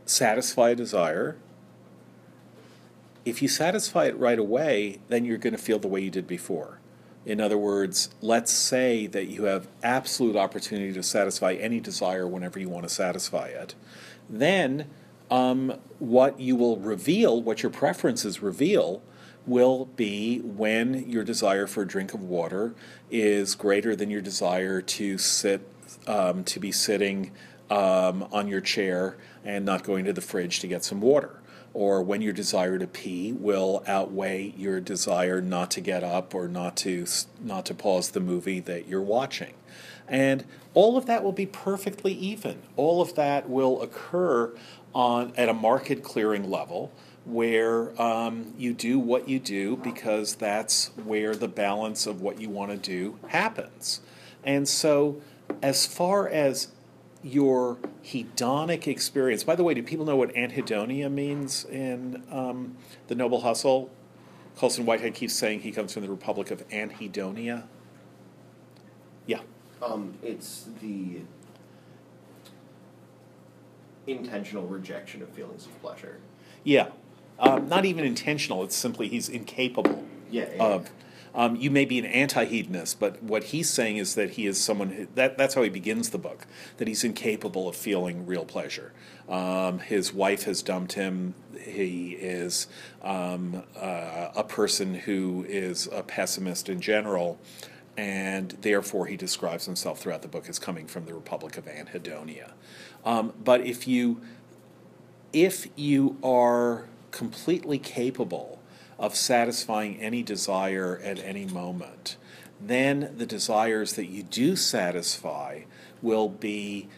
[0.07, 1.37] satisfy a desire.
[3.27, 6.27] If you satisfy it right away, then you're going to feel the way you did
[6.27, 6.81] before.
[7.27, 12.59] In other words, let's say that you have absolute opportunity to satisfy any desire whenever
[12.59, 13.74] you want to satisfy it.
[14.29, 14.88] Then,
[15.35, 19.03] um, what you will reveal, what your preferences reveal,
[19.47, 22.73] will be when your desire for a drink of water
[23.11, 25.68] is greater than your desire to sit,
[26.07, 27.33] um, to be sitting
[27.68, 31.40] um, on your chair and not going to the fridge to get some water
[31.75, 36.47] or when your desire to pee will outweigh your desire not to get up or
[36.49, 37.05] not to
[37.43, 39.55] not to pause the movie that you're watching.
[40.09, 42.63] And all of that will be perfectly even.
[42.77, 44.55] All of that will occur
[44.95, 46.93] on at a market clearing level
[47.25, 52.51] where um, you do what you do because that's where the balance of what you
[52.51, 54.01] want to do happens.
[54.45, 55.21] And so,
[55.63, 56.69] as far as
[57.25, 59.43] your hedonic experience.
[59.43, 62.77] By the way, do people know what anhedonia means in um,
[63.09, 63.91] the Noble Hustle?
[64.57, 67.65] Colson Whitehead keeps saying he comes from the Republic of Anhedonia.
[69.27, 69.41] Yeah.
[69.83, 71.23] Um, it's the
[74.07, 76.21] intentional rejection of feelings of pleasure.
[76.63, 76.89] Yeah.
[77.39, 80.63] Um, not even intentional, it's simply he's incapable Yeah, yeah.
[80.63, 80.91] of.
[81.35, 84.90] Um, you may be an anti-hedonist, but what he's saying is that he is someone
[84.90, 86.47] who, that that's how he begins the book.
[86.77, 88.92] That he's incapable of feeling real pleasure.
[89.29, 91.35] Um, his wife has dumped him.
[91.61, 92.68] He is
[93.03, 97.40] um, uh, a person who is a pessimist in general,
[97.97, 102.53] and therefore he describes himself throughout the book as coming from the Republic of Anhedonia.
[103.05, 104.20] Um, but if you
[105.33, 108.61] if you are completely capable
[108.98, 112.16] of satisfying any desire at any moment,
[112.61, 115.62] then the desires that you do satisfy
[116.00, 116.88] will be,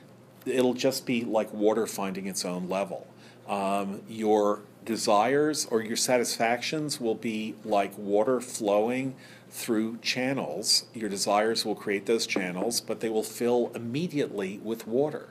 [0.44, 3.06] it'll just be like water finding its own level.
[3.48, 9.14] Um, your desires or your satisfactions will be like water flowing
[9.50, 10.86] through channels.
[10.94, 15.30] Your desires will create those channels, but they will fill immediately with water.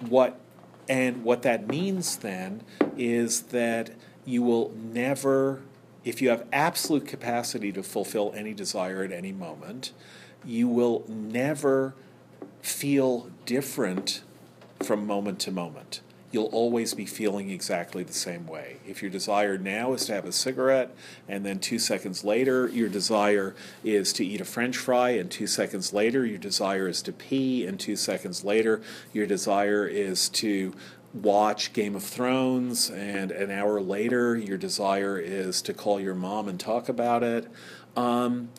[0.00, 0.38] What
[0.88, 2.62] and what that means then
[2.96, 3.90] is that
[4.24, 5.60] you will never
[6.08, 9.92] if you have absolute capacity to fulfill any desire at any moment,
[10.42, 11.94] you will never
[12.62, 14.22] feel different
[14.82, 16.00] from moment to moment.
[16.30, 18.78] You'll always be feeling exactly the same way.
[18.86, 20.94] If your desire now is to have a cigarette,
[21.28, 25.46] and then two seconds later your desire is to eat a french fry, and two
[25.46, 28.80] seconds later your desire is to pee, and two seconds later
[29.12, 30.72] your desire is to
[31.14, 36.48] watch Game of Thrones, and an hour later, your desire is to call your mom
[36.48, 37.46] and talk about it.
[37.96, 38.50] Um,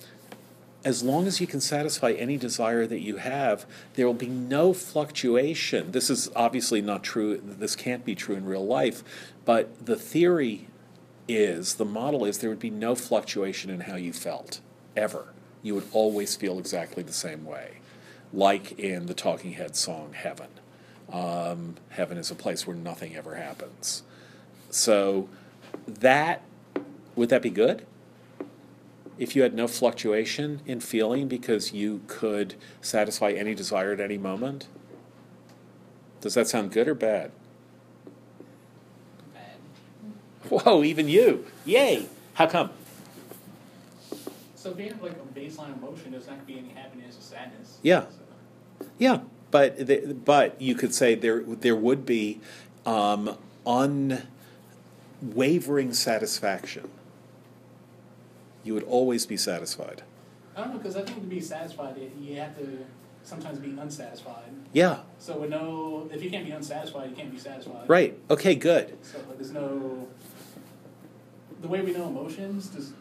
[0.83, 4.73] as long as you can satisfy any desire that you have, there will be no
[4.73, 5.91] fluctuation.
[5.91, 9.03] This is obviously not true, this can't be true in real life,
[9.45, 10.67] but the theory
[11.27, 14.62] is, the model is, there would be no fluctuation in how you felt,
[14.95, 15.33] ever.
[15.62, 17.81] You would always feel exactly the same way,
[18.33, 20.47] like in the Talking Heads song Heaven.
[21.12, 24.04] Um, heaven is a place where nothing ever happens.
[24.69, 25.28] So,
[25.88, 26.41] that,
[27.15, 27.86] would that be good?
[29.19, 34.17] if you had no fluctuation in feeling because you could satisfy any desire at any
[34.17, 34.67] moment?
[36.22, 37.32] Does that sound good or bad?
[39.34, 40.50] Bad.
[40.50, 41.45] Whoa, even you.
[41.65, 42.08] Yay.
[42.34, 42.69] How come?
[44.56, 47.78] So being like a baseline emotion, there's not gonna be any happiness or sadness.
[47.84, 48.06] Yeah.
[48.10, 49.19] So, Yeah,
[49.51, 52.39] but but you could say there there would be
[52.85, 53.35] um,
[53.65, 54.23] unwavering
[55.93, 56.89] satisfaction.
[58.63, 60.03] You would always be satisfied.
[60.55, 62.85] I don't know, because I think to be satisfied, you have to
[63.23, 64.51] sometimes be unsatisfied.
[64.73, 67.89] Yeah, So with no, if you can't be unsatisfied, you can't be satisfied.
[67.89, 68.17] right.
[68.29, 68.97] Okay, good.
[69.03, 70.07] So like, there's no,
[71.62, 72.91] the way we know emotions, there's,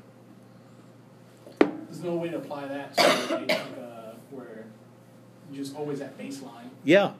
[1.58, 3.87] there's no way to apply that to like, uh,
[5.52, 6.70] just always at baseline.
[6.84, 7.12] Yeah.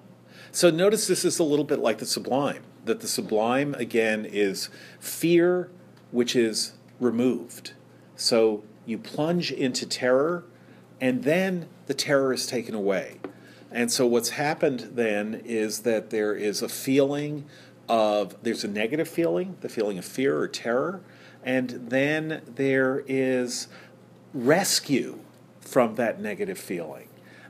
[0.52, 4.68] So notice this is a little bit like the sublime, that the sublime, again, is
[5.00, 5.70] fear
[6.10, 7.72] which is removed.
[8.16, 10.44] So you plunge into terror,
[11.00, 13.18] and then the terror is taken away.
[13.70, 17.44] And so what's happened then is that there is a feeling
[17.88, 21.02] of, there's a negative feeling, the feeling of fear or terror,
[21.44, 23.68] and then there is
[24.32, 25.18] rescue
[25.60, 27.07] from that negative feeling.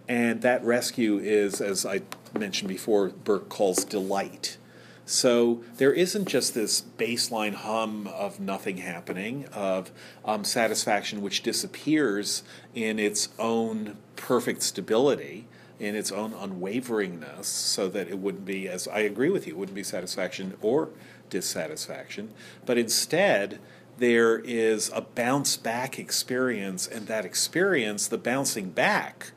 [0.09, 2.01] And that rescue is, as I
[2.37, 4.57] mentioned before, Burke calls delight.
[5.05, 9.91] So there isn't just this baseline hum of nothing happening, of
[10.25, 12.43] um, satisfaction which disappears
[12.75, 15.47] in its own perfect stability,
[15.79, 19.77] in its own unwaveringness, so that it wouldn't be, as I agree with you, wouldn't
[19.77, 20.91] be satisfaction or
[21.31, 22.33] dissatisfaction.
[22.67, 23.61] But instead,
[23.97, 29.33] there is a bounce back experience, and that experience, the bouncing back,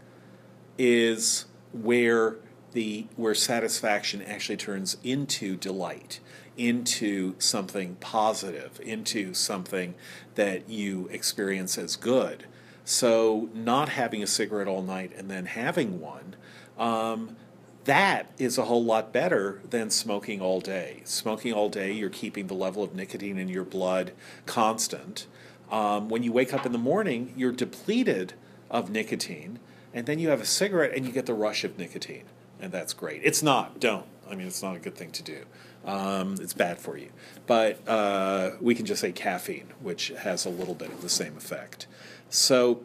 [0.83, 2.37] is where
[2.71, 6.19] the where satisfaction actually turns into delight
[6.57, 9.93] into something positive into something
[10.33, 12.45] that you experience as good.
[12.83, 16.35] So not having a cigarette all night and then having one
[16.79, 17.35] um,
[17.83, 21.01] that is a whole lot better than smoking all day.
[21.03, 24.13] Smoking all day you're keeping the level of nicotine in your blood
[24.47, 25.27] constant.
[25.69, 28.33] Um, when you wake up in the morning you're depleted
[28.71, 29.59] of nicotine
[29.93, 32.23] and then you have a cigarette and you get the rush of nicotine.
[32.59, 33.21] And that's great.
[33.23, 33.79] It's not.
[33.79, 34.05] Don't.
[34.29, 35.43] I mean it's not a good thing to do.
[35.85, 37.09] Um, it's bad for you.
[37.47, 41.35] But uh, we can just say caffeine which has a little bit of the same
[41.35, 41.87] effect.
[42.29, 42.83] So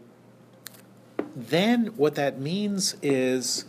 [1.35, 3.66] then what that means is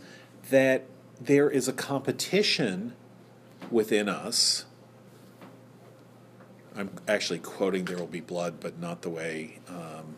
[0.50, 0.84] that
[1.20, 2.94] there is a competition
[3.70, 4.64] within us.
[6.74, 10.16] I'm actually quoting there will be blood but not the way um,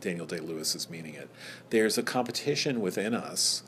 [0.00, 1.28] Daniel Day Lewis is meaning it.
[1.70, 3.62] There's a competition within us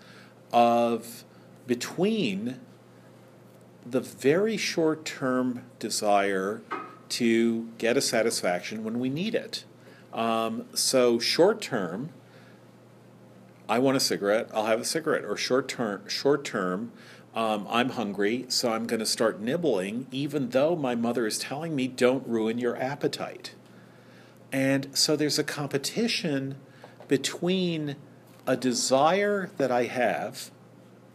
[0.53, 1.25] of
[1.67, 2.61] between
[3.85, 6.63] the very short term desire
[7.11, 9.65] to get a satisfaction when we need it.
[10.13, 12.11] Um, so, short term,
[13.69, 15.25] I want a cigarette, I'll have a cigarette.
[15.25, 16.93] Or short term, short term,
[17.35, 21.77] um, I'm hungry, so I'm going to start nibbling, even though my mother is telling
[21.77, 23.55] me don't ruin your appetite.
[24.53, 26.57] And so there's a competition
[27.09, 27.97] between
[28.47, 30.51] a desire that I have,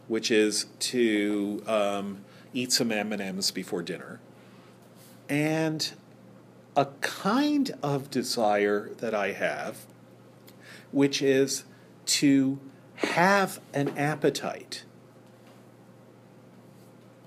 [0.08, 4.20] which is to um, eat some M&Ms before dinner,
[5.28, 5.92] and
[6.76, 9.86] a kind of desire that I have,
[10.92, 11.64] which is
[12.06, 12.58] to
[12.96, 14.84] have an appetite.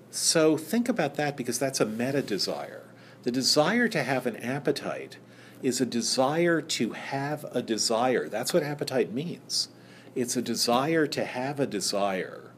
[0.10, 2.84] So think about that because that's a meta desire.
[3.24, 5.18] The desire to have an appetite
[5.62, 8.30] is a desire to have a desire.
[8.30, 9.70] That's what appetite means.
[10.16, 12.50] It's a desire to have a desire.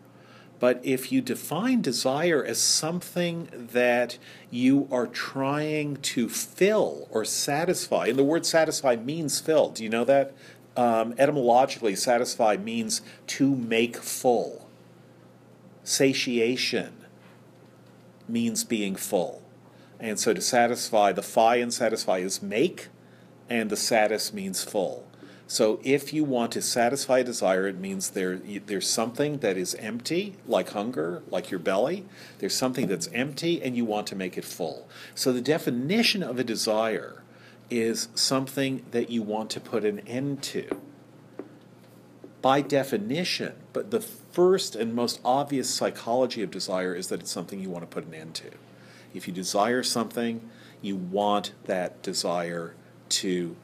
[0.60, 4.20] But if you define desire as something that
[4.52, 9.90] you are trying to fill or satisfy, and the word satisfy means fill, do you
[9.90, 10.36] know that?
[10.78, 14.70] Um, etymologically, satisfy means to make full.
[15.84, 16.94] Satiation
[18.30, 19.42] means being full.
[20.00, 22.90] And so to satisfy, the phi in satisfy is make,
[23.52, 25.06] and the satis means full.
[25.46, 29.76] So if you want to satisfy a desire, it means there there's something that is
[29.76, 32.06] empty, like hunger, like your belly.
[32.40, 34.88] There's something that's empty, and you want to make it full.
[35.14, 37.24] So the definition of a desire
[37.70, 40.70] is something that you want to put an end to.
[42.42, 47.60] By definition, but the first and most obvious psychology of desire is that it's something
[47.60, 48.52] you want to put an end to.
[49.14, 50.50] If you desire something,
[50.82, 52.76] you want that desire
[53.12, 53.56] to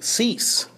[0.00, 0.68] cease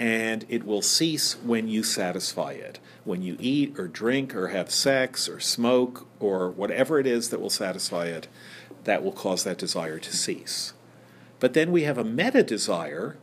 [0.00, 2.80] and it will cease when you satisfy it.
[3.04, 7.40] When you eat or drink or have sex or smoke or whatever it is that
[7.40, 8.26] will satisfy it,
[8.84, 10.72] that will cause that desire to cease.
[11.38, 13.18] But then we have a meta desire,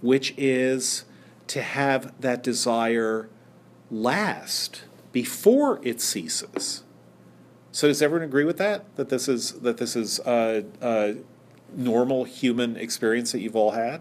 [0.00, 1.04] which is
[1.48, 3.28] to have that desire
[3.90, 6.82] last before it ceases.
[7.72, 8.96] So does everyone agree with that?
[8.96, 11.16] That this is that this is a, a
[11.74, 14.00] normal human experience that you've all had?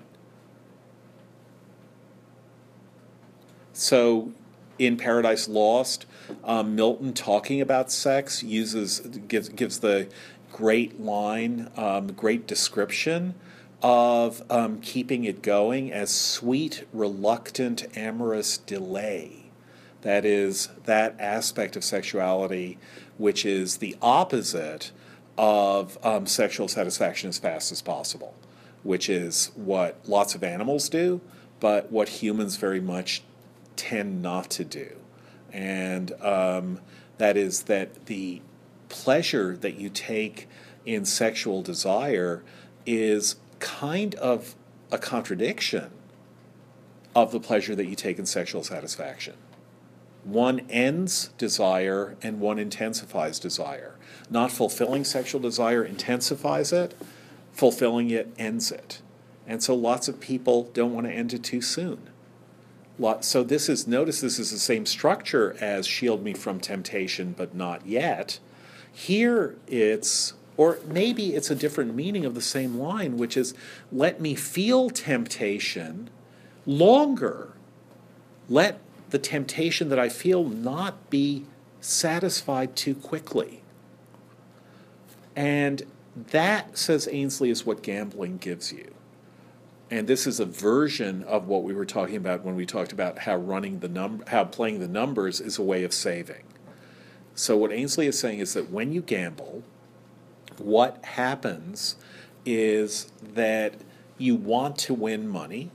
[3.73, 4.31] So,
[4.77, 6.05] in Paradise Lost,
[6.43, 10.09] um, Milton talking about sex uses gives gives the
[10.51, 13.35] great line, um, great description
[13.81, 19.45] of um, keeping it going as sweet, reluctant, amorous delay.
[20.01, 22.77] That is that aspect of sexuality,
[23.17, 24.91] which is the opposite
[25.39, 28.35] of um, sexual satisfaction as fast as possible,
[28.83, 31.21] which is what lots of animals do,
[31.61, 33.23] but what humans very much
[33.77, 34.97] tend not to do.
[35.53, 36.81] And um,
[37.19, 38.41] that is that the
[38.89, 40.49] pleasure that you take
[40.85, 42.43] in sexual desire
[42.85, 44.55] is kind of
[44.91, 45.89] a contradiction
[47.15, 49.35] of the pleasure that you take in sexual satisfaction.
[50.25, 53.95] One ends desire and one intensifies desire.
[54.29, 56.93] Not fulfilling sexual desire intensifies it,
[57.51, 59.01] fulfilling it ends it.
[59.47, 62.09] And so lots of people don't want to end it too soon.
[63.21, 67.55] So this is notice this is the same structure as shield me from temptation, but
[67.55, 68.39] not yet.
[68.91, 73.53] Here it's or maybe it's a different meaning of the same line, which is
[73.91, 76.09] let me feel temptation
[76.65, 77.53] longer.
[78.49, 81.45] Let the temptation that I feel not be
[81.79, 83.63] satisfied too quickly.
[85.35, 85.83] And
[86.31, 88.93] that, says Ainslie, is what gambling gives you.
[89.91, 93.19] And this is a version of what we were talking about when we talked about
[93.19, 96.43] how running the num how playing the numbers is a way of saving.
[97.33, 99.63] So what Ainslie is saying is that when you gamble,
[100.57, 101.95] what happens
[102.45, 103.75] is that
[104.17, 105.71] you want to win money,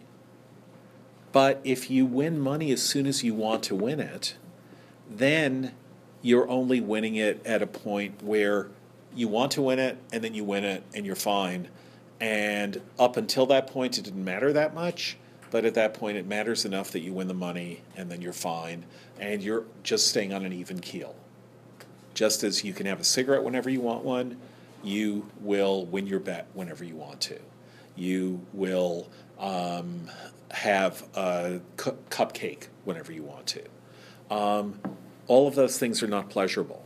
[1.32, 4.36] but if you win money as soon as you want to win it,
[5.10, 5.72] then
[6.22, 8.68] you're only winning it at a point where
[9.14, 11.68] you want to win it and then you win it and you're fine
[12.20, 15.16] and up until that point, it didn't matter that much.
[15.50, 18.32] But at that point, it matters enough that you win the money and then you're
[18.32, 18.84] fine.
[19.20, 21.14] And you're just staying on an even keel.
[22.14, 24.36] Just as you can have a cigarette whenever you want one,
[24.82, 27.38] you will win your bet whenever you want to.
[27.96, 29.08] You will
[29.38, 30.10] um,
[30.50, 33.62] have a cu- cupcake whenever you want to.
[34.34, 34.80] Um,
[35.26, 36.83] all of those things are not pleasurable.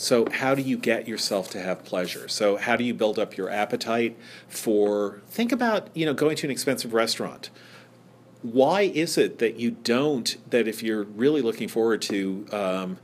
[0.00, 2.26] So, how do you get yourself to have pleasure?
[2.26, 4.16] So, how do you build up your appetite
[4.48, 5.20] for?
[5.28, 7.50] Think about you know going to an expensive restaurant.
[8.40, 10.38] Why is it that you don't?
[10.48, 12.98] That if you're really looking forward to um,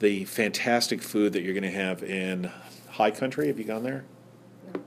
[0.00, 2.50] the fantastic food that you're going to have in
[2.88, 4.04] High Cotton, have you gone there?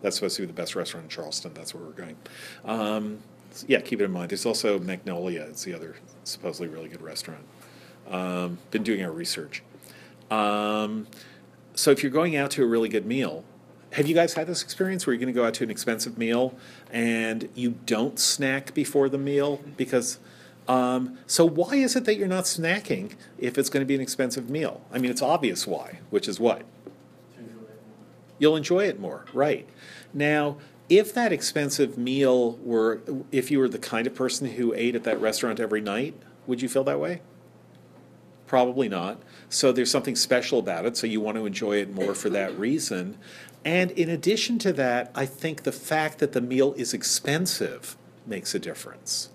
[0.02, 1.54] That's supposed to be the best restaurant in Charleston.
[1.54, 2.18] That's where we're going.
[2.66, 3.20] Um,
[3.68, 4.32] yeah, keep it in mind.
[4.32, 5.44] There's also Magnolia.
[5.44, 5.96] It's the other
[6.26, 7.46] supposedly really good restaurant.
[8.10, 9.64] Um, been doing our research.
[10.30, 11.08] Um,
[11.76, 13.44] so if you're going out to a really good meal,
[13.94, 16.18] have you guys had this experience where you're going to go out to an expensive
[16.18, 16.56] meal
[16.92, 20.20] and you don't snack before the meal because
[20.68, 24.02] um, so why is it that you're not snacking if it's going to be an
[24.02, 24.82] expensive meal?
[24.92, 26.64] I mean, it's obvious why, which is what
[28.44, 29.68] you'll enjoy it more, right?
[30.14, 30.58] Now,
[30.90, 33.02] if that expensive meal were,
[33.32, 36.14] if you were the kind of person who ate at that restaurant every night,
[36.46, 37.22] would you feel that way?
[38.54, 39.20] Probably not.
[39.50, 42.56] So there's something special about it, so you want to enjoy it more for that
[42.56, 43.18] reason.
[43.66, 47.98] And in addition to that, I think the fact that the meal is expensive
[48.28, 49.30] makes a difference.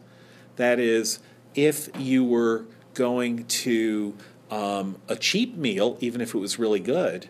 [0.55, 1.19] That is,
[1.57, 4.15] if you were going to
[4.53, 7.29] um, a cheap meal, even if it was really good,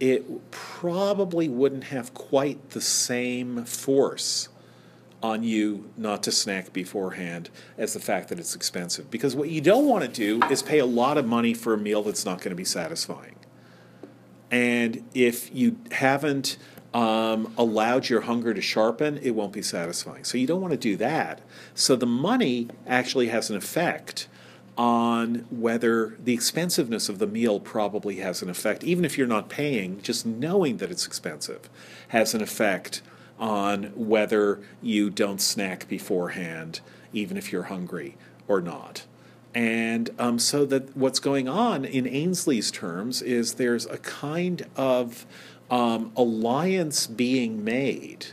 [0.00, 4.50] it probably wouldn't have quite the same force
[5.22, 9.10] on you not to snack beforehand as the fact that it's expensive.
[9.10, 11.78] Because what you don't want to do is pay a lot of money for a
[11.78, 13.36] meal that's not going to be satisfying.
[14.50, 16.58] And if you haven't
[16.92, 20.24] um, allowed your hunger to sharpen, it won't be satisfying.
[20.24, 21.40] So you don't want to do that.
[21.74, 24.28] So the money actually has an effect
[24.76, 29.48] on whether the expensiveness of the meal probably has an effect, even if you're not
[29.48, 31.68] paying, just knowing that it's expensive
[32.08, 33.02] has an effect
[33.42, 36.80] on whether you don't snack beforehand,
[37.12, 38.16] even if you're hungry
[38.46, 39.04] or not.
[39.52, 45.26] And um, so that what's going on in Ainslie's terms is there's a kind of
[45.70, 48.26] um, alliance being made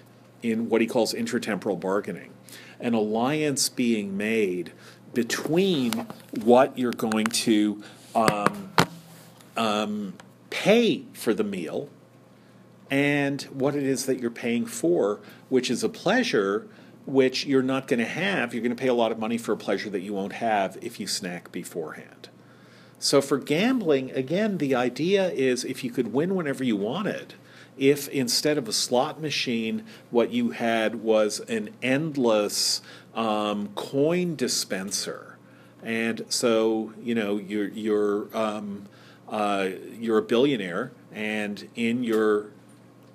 [0.43, 2.31] in what he calls intertemporal bargaining,
[2.79, 4.71] an alliance being made
[5.15, 6.05] between
[6.43, 7.83] what you're going to
[8.13, 8.71] um,
[9.57, 10.13] um,
[10.51, 11.89] pay for the meal
[12.89, 15.19] and what it is that you're paying for,
[15.49, 16.67] which is a pleasure
[17.05, 18.53] which you're not going to have.
[18.53, 20.77] You're going to pay a lot of money for a pleasure that you won't have
[20.81, 22.29] if you snack beforehand.
[22.99, 27.35] So for gambling, again, the idea is if you could win whenever you wanted,
[27.77, 32.81] if instead of a slot machine, what you had was an endless
[33.15, 35.37] um, coin dispenser,
[35.81, 38.85] and so you know you're you're um,
[39.29, 42.47] uh, you're a billionaire, and in your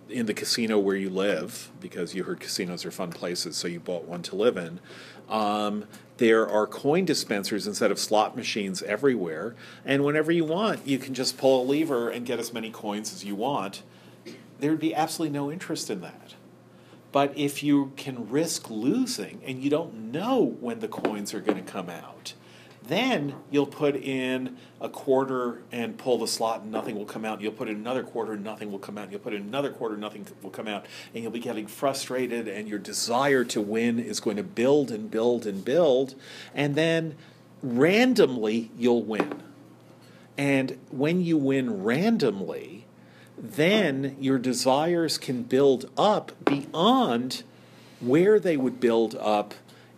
[0.09, 3.81] in the casino where you live, because you heard casinos are fun places, so you
[3.81, 4.81] bought one to live in.
[5.29, 5.87] Um,
[6.19, 11.15] there are coin dispensers instead of slot machines everywhere, and whenever you want, you can
[11.15, 13.83] just pull a lever and get as many coins as you want.
[14.61, 16.35] There would be absolutely no interest in that.
[17.11, 21.65] But if you can risk losing and you don't know when the coins are going
[21.65, 22.35] to come out,
[22.87, 27.41] then you'll put in a quarter and pull the slot and nothing will come out.
[27.41, 29.11] You'll put in another quarter and nothing will come out.
[29.11, 30.87] You'll put in another quarter, nothing will come out.
[31.15, 35.11] And you'll be getting frustrated and your desire to win is going to build and
[35.11, 36.15] build and build.
[36.55, 37.17] And then
[37.63, 39.43] randomly you'll win.
[40.37, 42.87] And when you win randomly,
[43.39, 47.43] then your desires can build up beyond
[48.01, 49.55] where they would build up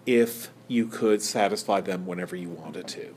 [0.07, 3.15] if you could satisfy them whenever you wanted to.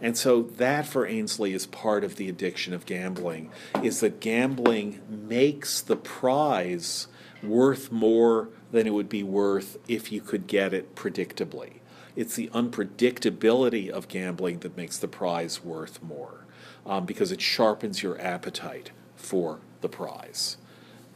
[0.00, 3.50] And so that for Ainslie is part of the addiction of gambling
[3.82, 7.08] is that gambling makes the prize
[7.42, 11.74] worth more than it would be worth if you could get it predictably.
[12.14, 16.44] It's the unpredictability of gambling that makes the prize worth more
[16.86, 20.56] um, because it sharpens your appetite for the prize.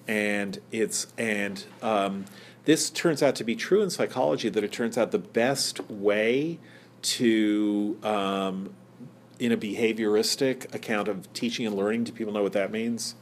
[0.08, 2.24] And it's and um,
[2.64, 6.58] this turns out to be true in psychology that it turns out the best way
[7.02, 8.74] to um,
[9.38, 13.14] in a behavioristic account of teaching and learning do people know what that means?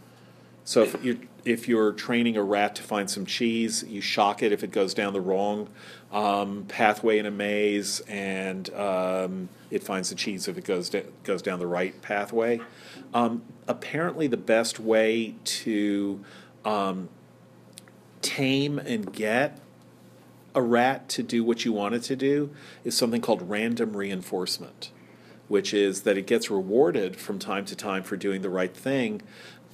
[0.65, 4.53] So if you're if you're training a rat to find some cheese you shock it
[4.53, 5.71] if it goes down the wrong
[6.13, 11.07] um, pathway in a maze and um, it finds the cheese if it goes da-
[11.25, 12.61] goes down the right pathway.
[13.15, 16.23] Um, apparently the best way to
[16.65, 17.09] um,
[18.23, 19.59] tame and get
[20.55, 22.51] a rat to do what you want it to do
[22.85, 24.91] is something called random reinforcement,
[25.49, 29.23] which is that it gets rewarded from time to time for doing the right thing,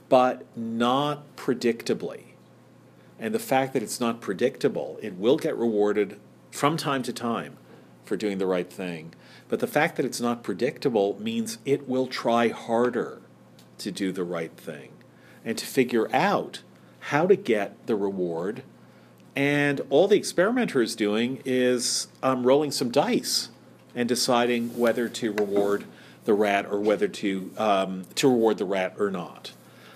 [0.09, 2.23] but not predictably.
[3.19, 6.19] And the fact that it's not predictable, it will get rewarded
[6.51, 7.57] from time to time
[8.05, 9.15] for doing the right thing.
[9.49, 13.21] But the fact that it's not predictable means it will try harder
[13.79, 14.91] to do the right thing
[15.45, 16.63] and to figure out
[17.07, 18.65] how to get the reward.
[19.37, 23.51] And all the experimenter is doing is um, rolling some dice
[23.95, 25.85] and deciding whether to reward
[26.25, 29.53] the rat or whether to um, to reward the rat or not.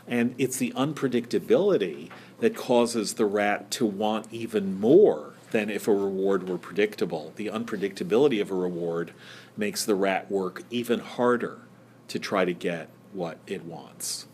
[0.06, 5.92] And it's the unpredictability that causes the rat to want even more than if a
[5.92, 7.32] reward were predictable.
[7.34, 9.12] The unpredictability of a reward
[9.56, 11.58] makes the rat work even harder
[12.06, 14.26] to try to get what it wants.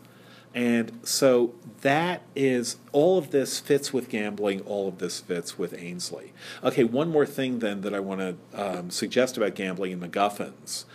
[0.57, 5.75] And so that is all of this fits with gambling, all of this fits with
[5.77, 6.33] Ainslie.
[6.63, 10.85] Okay, one more thing then that I want to um, suggest about gambling and MacGuffins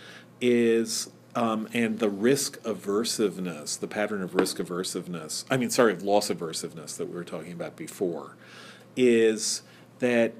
[0.41, 6.03] is, um, and the risk aversiveness, the pattern of risk aversiveness, I mean, sorry, of
[6.03, 8.35] loss aversiveness that we were talking about before,
[8.97, 9.61] is
[9.99, 10.33] that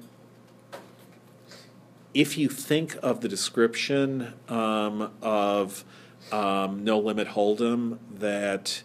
[2.12, 5.82] if you think of the description um, of
[6.30, 8.82] um, No Limit Hold'em that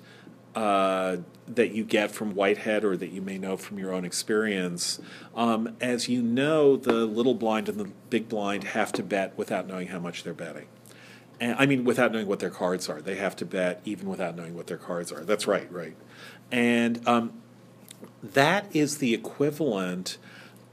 [0.56, 5.00] uh, that you get from Whitehead or that you may know from your own experience.
[5.36, 9.68] Um, as you know, the little blind and the big blind have to bet without
[9.68, 10.68] knowing how much they're betting.
[11.40, 13.02] And, I mean, without knowing what their cards are.
[13.02, 15.24] They have to bet even without knowing what their cards are.
[15.24, 15.96] That's right, right.
[16.52, 17.34] And um,
[18.22, 20.18] that is the equivalent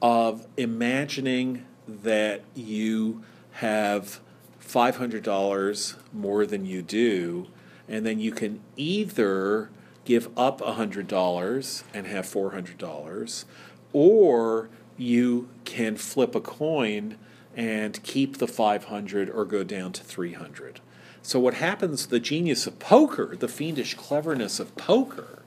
[0.02, 3.22] of imagining that you
[3.52, 4.20] have
[4.60, 7.46] $500 more than you do,
[7.88, 9.70] and then you can either
[10.04, 13.44] give up $100 and have $400,
[13.92, 17.16] or you can flip a coin
[17.56, 20.80] and keep the 500 or go down to 300.
[21.22, 25.42] So, what happens, the genius of poker, the fiendish cleverness of poker,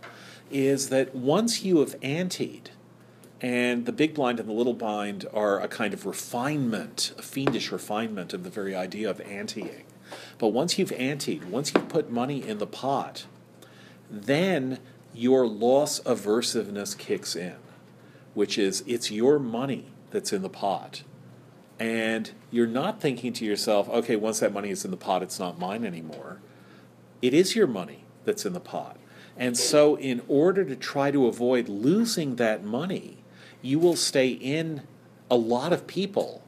[0.52, 2.68] is that once you have anteed,
[3.40, 7.72] and the big blind and the little blind are a kind of refinement, a fiendish
[7.72, 9.84] refinement of the very idea of anteing.
[10.38, 13.26] But once you've anteed, once you've put money in the pot,
[14.10, 14.80] then
[15.14, 17.56] your loss aversiveness kicks in,
[18.34, 21.04] which is it's your money that's in the pot.
[21.80, 25.40] And you're not thinking to yourself, okay, once that money is in the pot, it's
[25.40, 26.40] not mine anymore.
[27.22, 28.98] It is your money that's in the pot.
[29.38, 33.20] And so, in order to try to avoid losing that money,
[33.62, 34.84] you will stay in
[35.32, 36.44] a lot of people.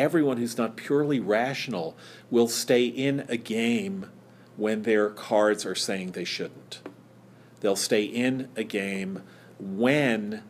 [0.00, 1.94] Everyone who's not purely rational
[2.30, 4.06] will stay in a game
[4.56, 6.80] when their cards are saying they shouldn't.
[7.60, 9.22] They'll stay in a game
[9.58, 10.42] when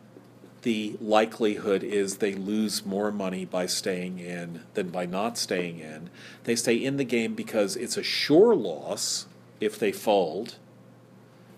[0.61, 6.09] the likelihood is they lose more money by staying in than by not staying in.
[6.45, 9.25] They stay in the game because it's a sure loss
[9.59, 10.55] if they fold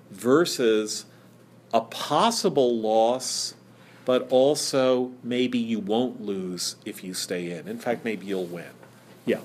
[0.10, 1.06] versus
[1.72, 3.54] a possible loss,
[4.06, 7.68] but also maybe you won't lose if you stay in.
[7.68, 8.72] In fact, maybe you'll win.
[9.26, 9.39] Yeah.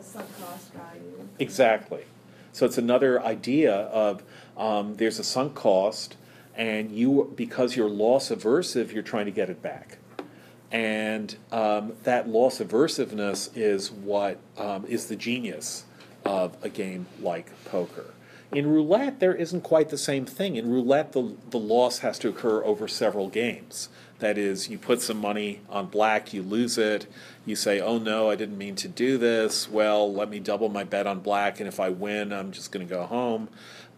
[0.00, 1.28] Sunk cost value.
[1.38, 2.04] Exactly.
[2.52, 4.22] So it's another idea of
[4.56, 6.16] um, there's a sunk cost,
[6.54, 9.98] and you because you're loss aversive, you're trying to get it back,
[10.72, 15.84] and um, that loss aversiveness is what um, is the genius
[16.24, 18.12] of a game like poker.
[18.52, 20.56] In roulette, there isn't quite the same thing.
[20.56, 23.88] In roulette, the, the loss has to occur over several games.
[24.18, 27.06] That is, you put some money on black, you lose it,
[27.46, 29.68] you say, oh no, I didn't mean to do this.
[29.70, 32.86] Well, let me double my bet on black, and if I win, I'm just going
[32.86, 33.48] to go home.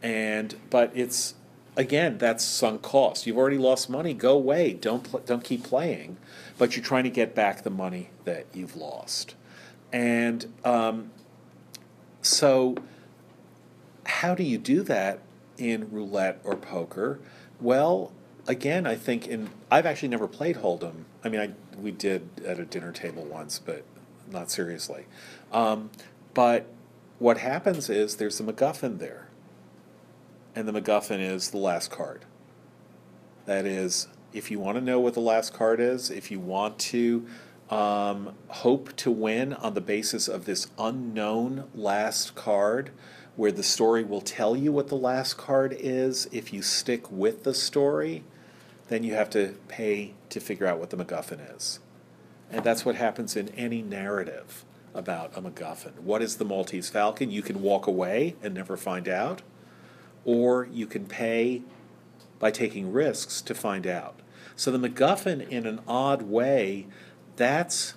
[0.03, 1.35] And but it's
[1.77, 3.27] again, that's sunk cost.
[3.27, 4.15] You've already lost money.
[4.15, 4.73] Go away.
[4.75, 6.19] Don't pl- don't keep playing.
[6.59, 9.35] But you're trying to get back the money that you've lost.
[9.93, 11.11] And um,
[12.21, 12.77] so,
[14.07, 15.21] how do you do that
[15.59, 17.21] in roulette or poker?
[17.61, 18.13] Well,
[18.47, 21.05] again, I think in I've actually never played Hold'em.
[21.25, 23.85] I mean, I we did at a dinner table once, but
[24.31, 25.07] not seriously.
[25.53, 25.91] Um,
[26.35, 26.67] but
[27.19, 29.29] what happens is there's a MacGuffin there,
[30.55, 32.25] and the MacGuffin is the last card.
[33.47, 36.79] That is, if you want to know what the last card is, if you want
[36.79, 37.27] to
[37.71, 42.91] um, hope to win on the basis of this unknown last card,
[43.37, 47.45] where the story will tell you what the last card is if you stick with
[47.45, 48.25] the story,
[48.89, 51.81] then you have to pay to figure out what the MacGuffin is.
[52.51, 54.65] And that's what happens in any narrative
[54.95, 56.01] about a MacGuffin.
[56.01, 57.31] What is the Maltese Falcon?
[57.31, 59.41] You can walk away and never find out,
[60.27, 61.63] or you can pay
[62.39, 64.21] by taking risks to find out.
[64.57, 66.87] So the MacGuffin, in an odd way,
[67.37, 67.95] that's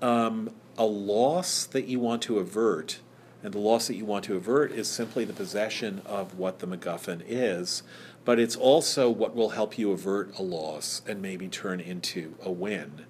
[0.00, 3.00] um, a loss that you want to avert.
[3.42, 6.66] And the loss that you want to avert is simply the possession of what the
[6.66, 7.82] MacGuffin is,
[8.24, 12.50] but it's also what will help you avert a loss and maybe turn into a
[12.50, 13.06] win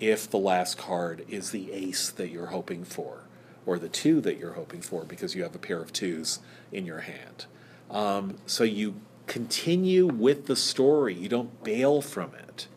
[0.00, 3.24] if the last card is the ace that you're hoping for,
[3.66, 6.40] or the two that you're hoping for because you have a pair of twos
[6.72, 7.46] in your hand.
[7.90, 8.96] Um, so you
[9.26, 12.68] continue with the story, you don't bail from it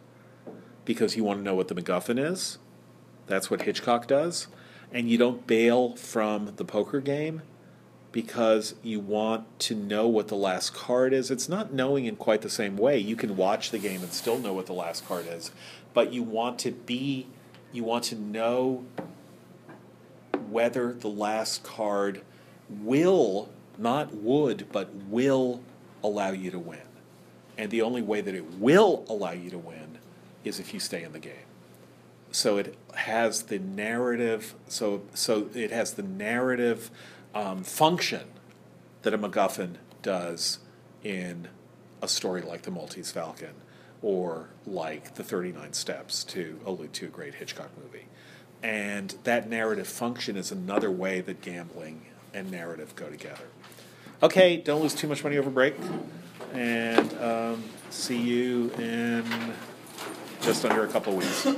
[0.86, 2.58] because you want to know what the MacGuffin is.
[3.28, 4.48] That's what Hitchcock does.
[4.94, 7.42] And you don't bail from the poker game
[8.12, 11.32] because you want to know what the last card is.
[11.32, 12.98] It's not knowing in quite the same way.
[12.98, 15.52] You can watch the game and still know what the last card is,
[15.94, 17.28] but you want to be,
[17.72, 18.84] you want to know
[20.50, 22.22] whether the last card
[22.70, 25.62] will, not would, but will
[26.04, 26.80] allow you to win.
[27.58, 30.00] And the only way that it will allow you to win
[30.44, 31.51] is if you stay in the game.
[32.32, 34.56] So it has the narrative.
[34.68, 36.90] So so it has the narrative
[37.34, 38.28] um, function
[39.02, 40.60] that a MacGuffin does
[41.04, 41.48] in
[42.02, 43.54] a story like The Maltese Falcon
[44.02, 48.08] or like The 39 Steps, to allude to a great Hitchcock movie.
[48.64, 53.46] And that narrative function is another way that gambling and narrative go together.
[54.24, 55.76] Okay, don't lose too much money over break.
[56.54, 59.24] And um, see you in
[60.42, 61.58] just under a couple of weeks.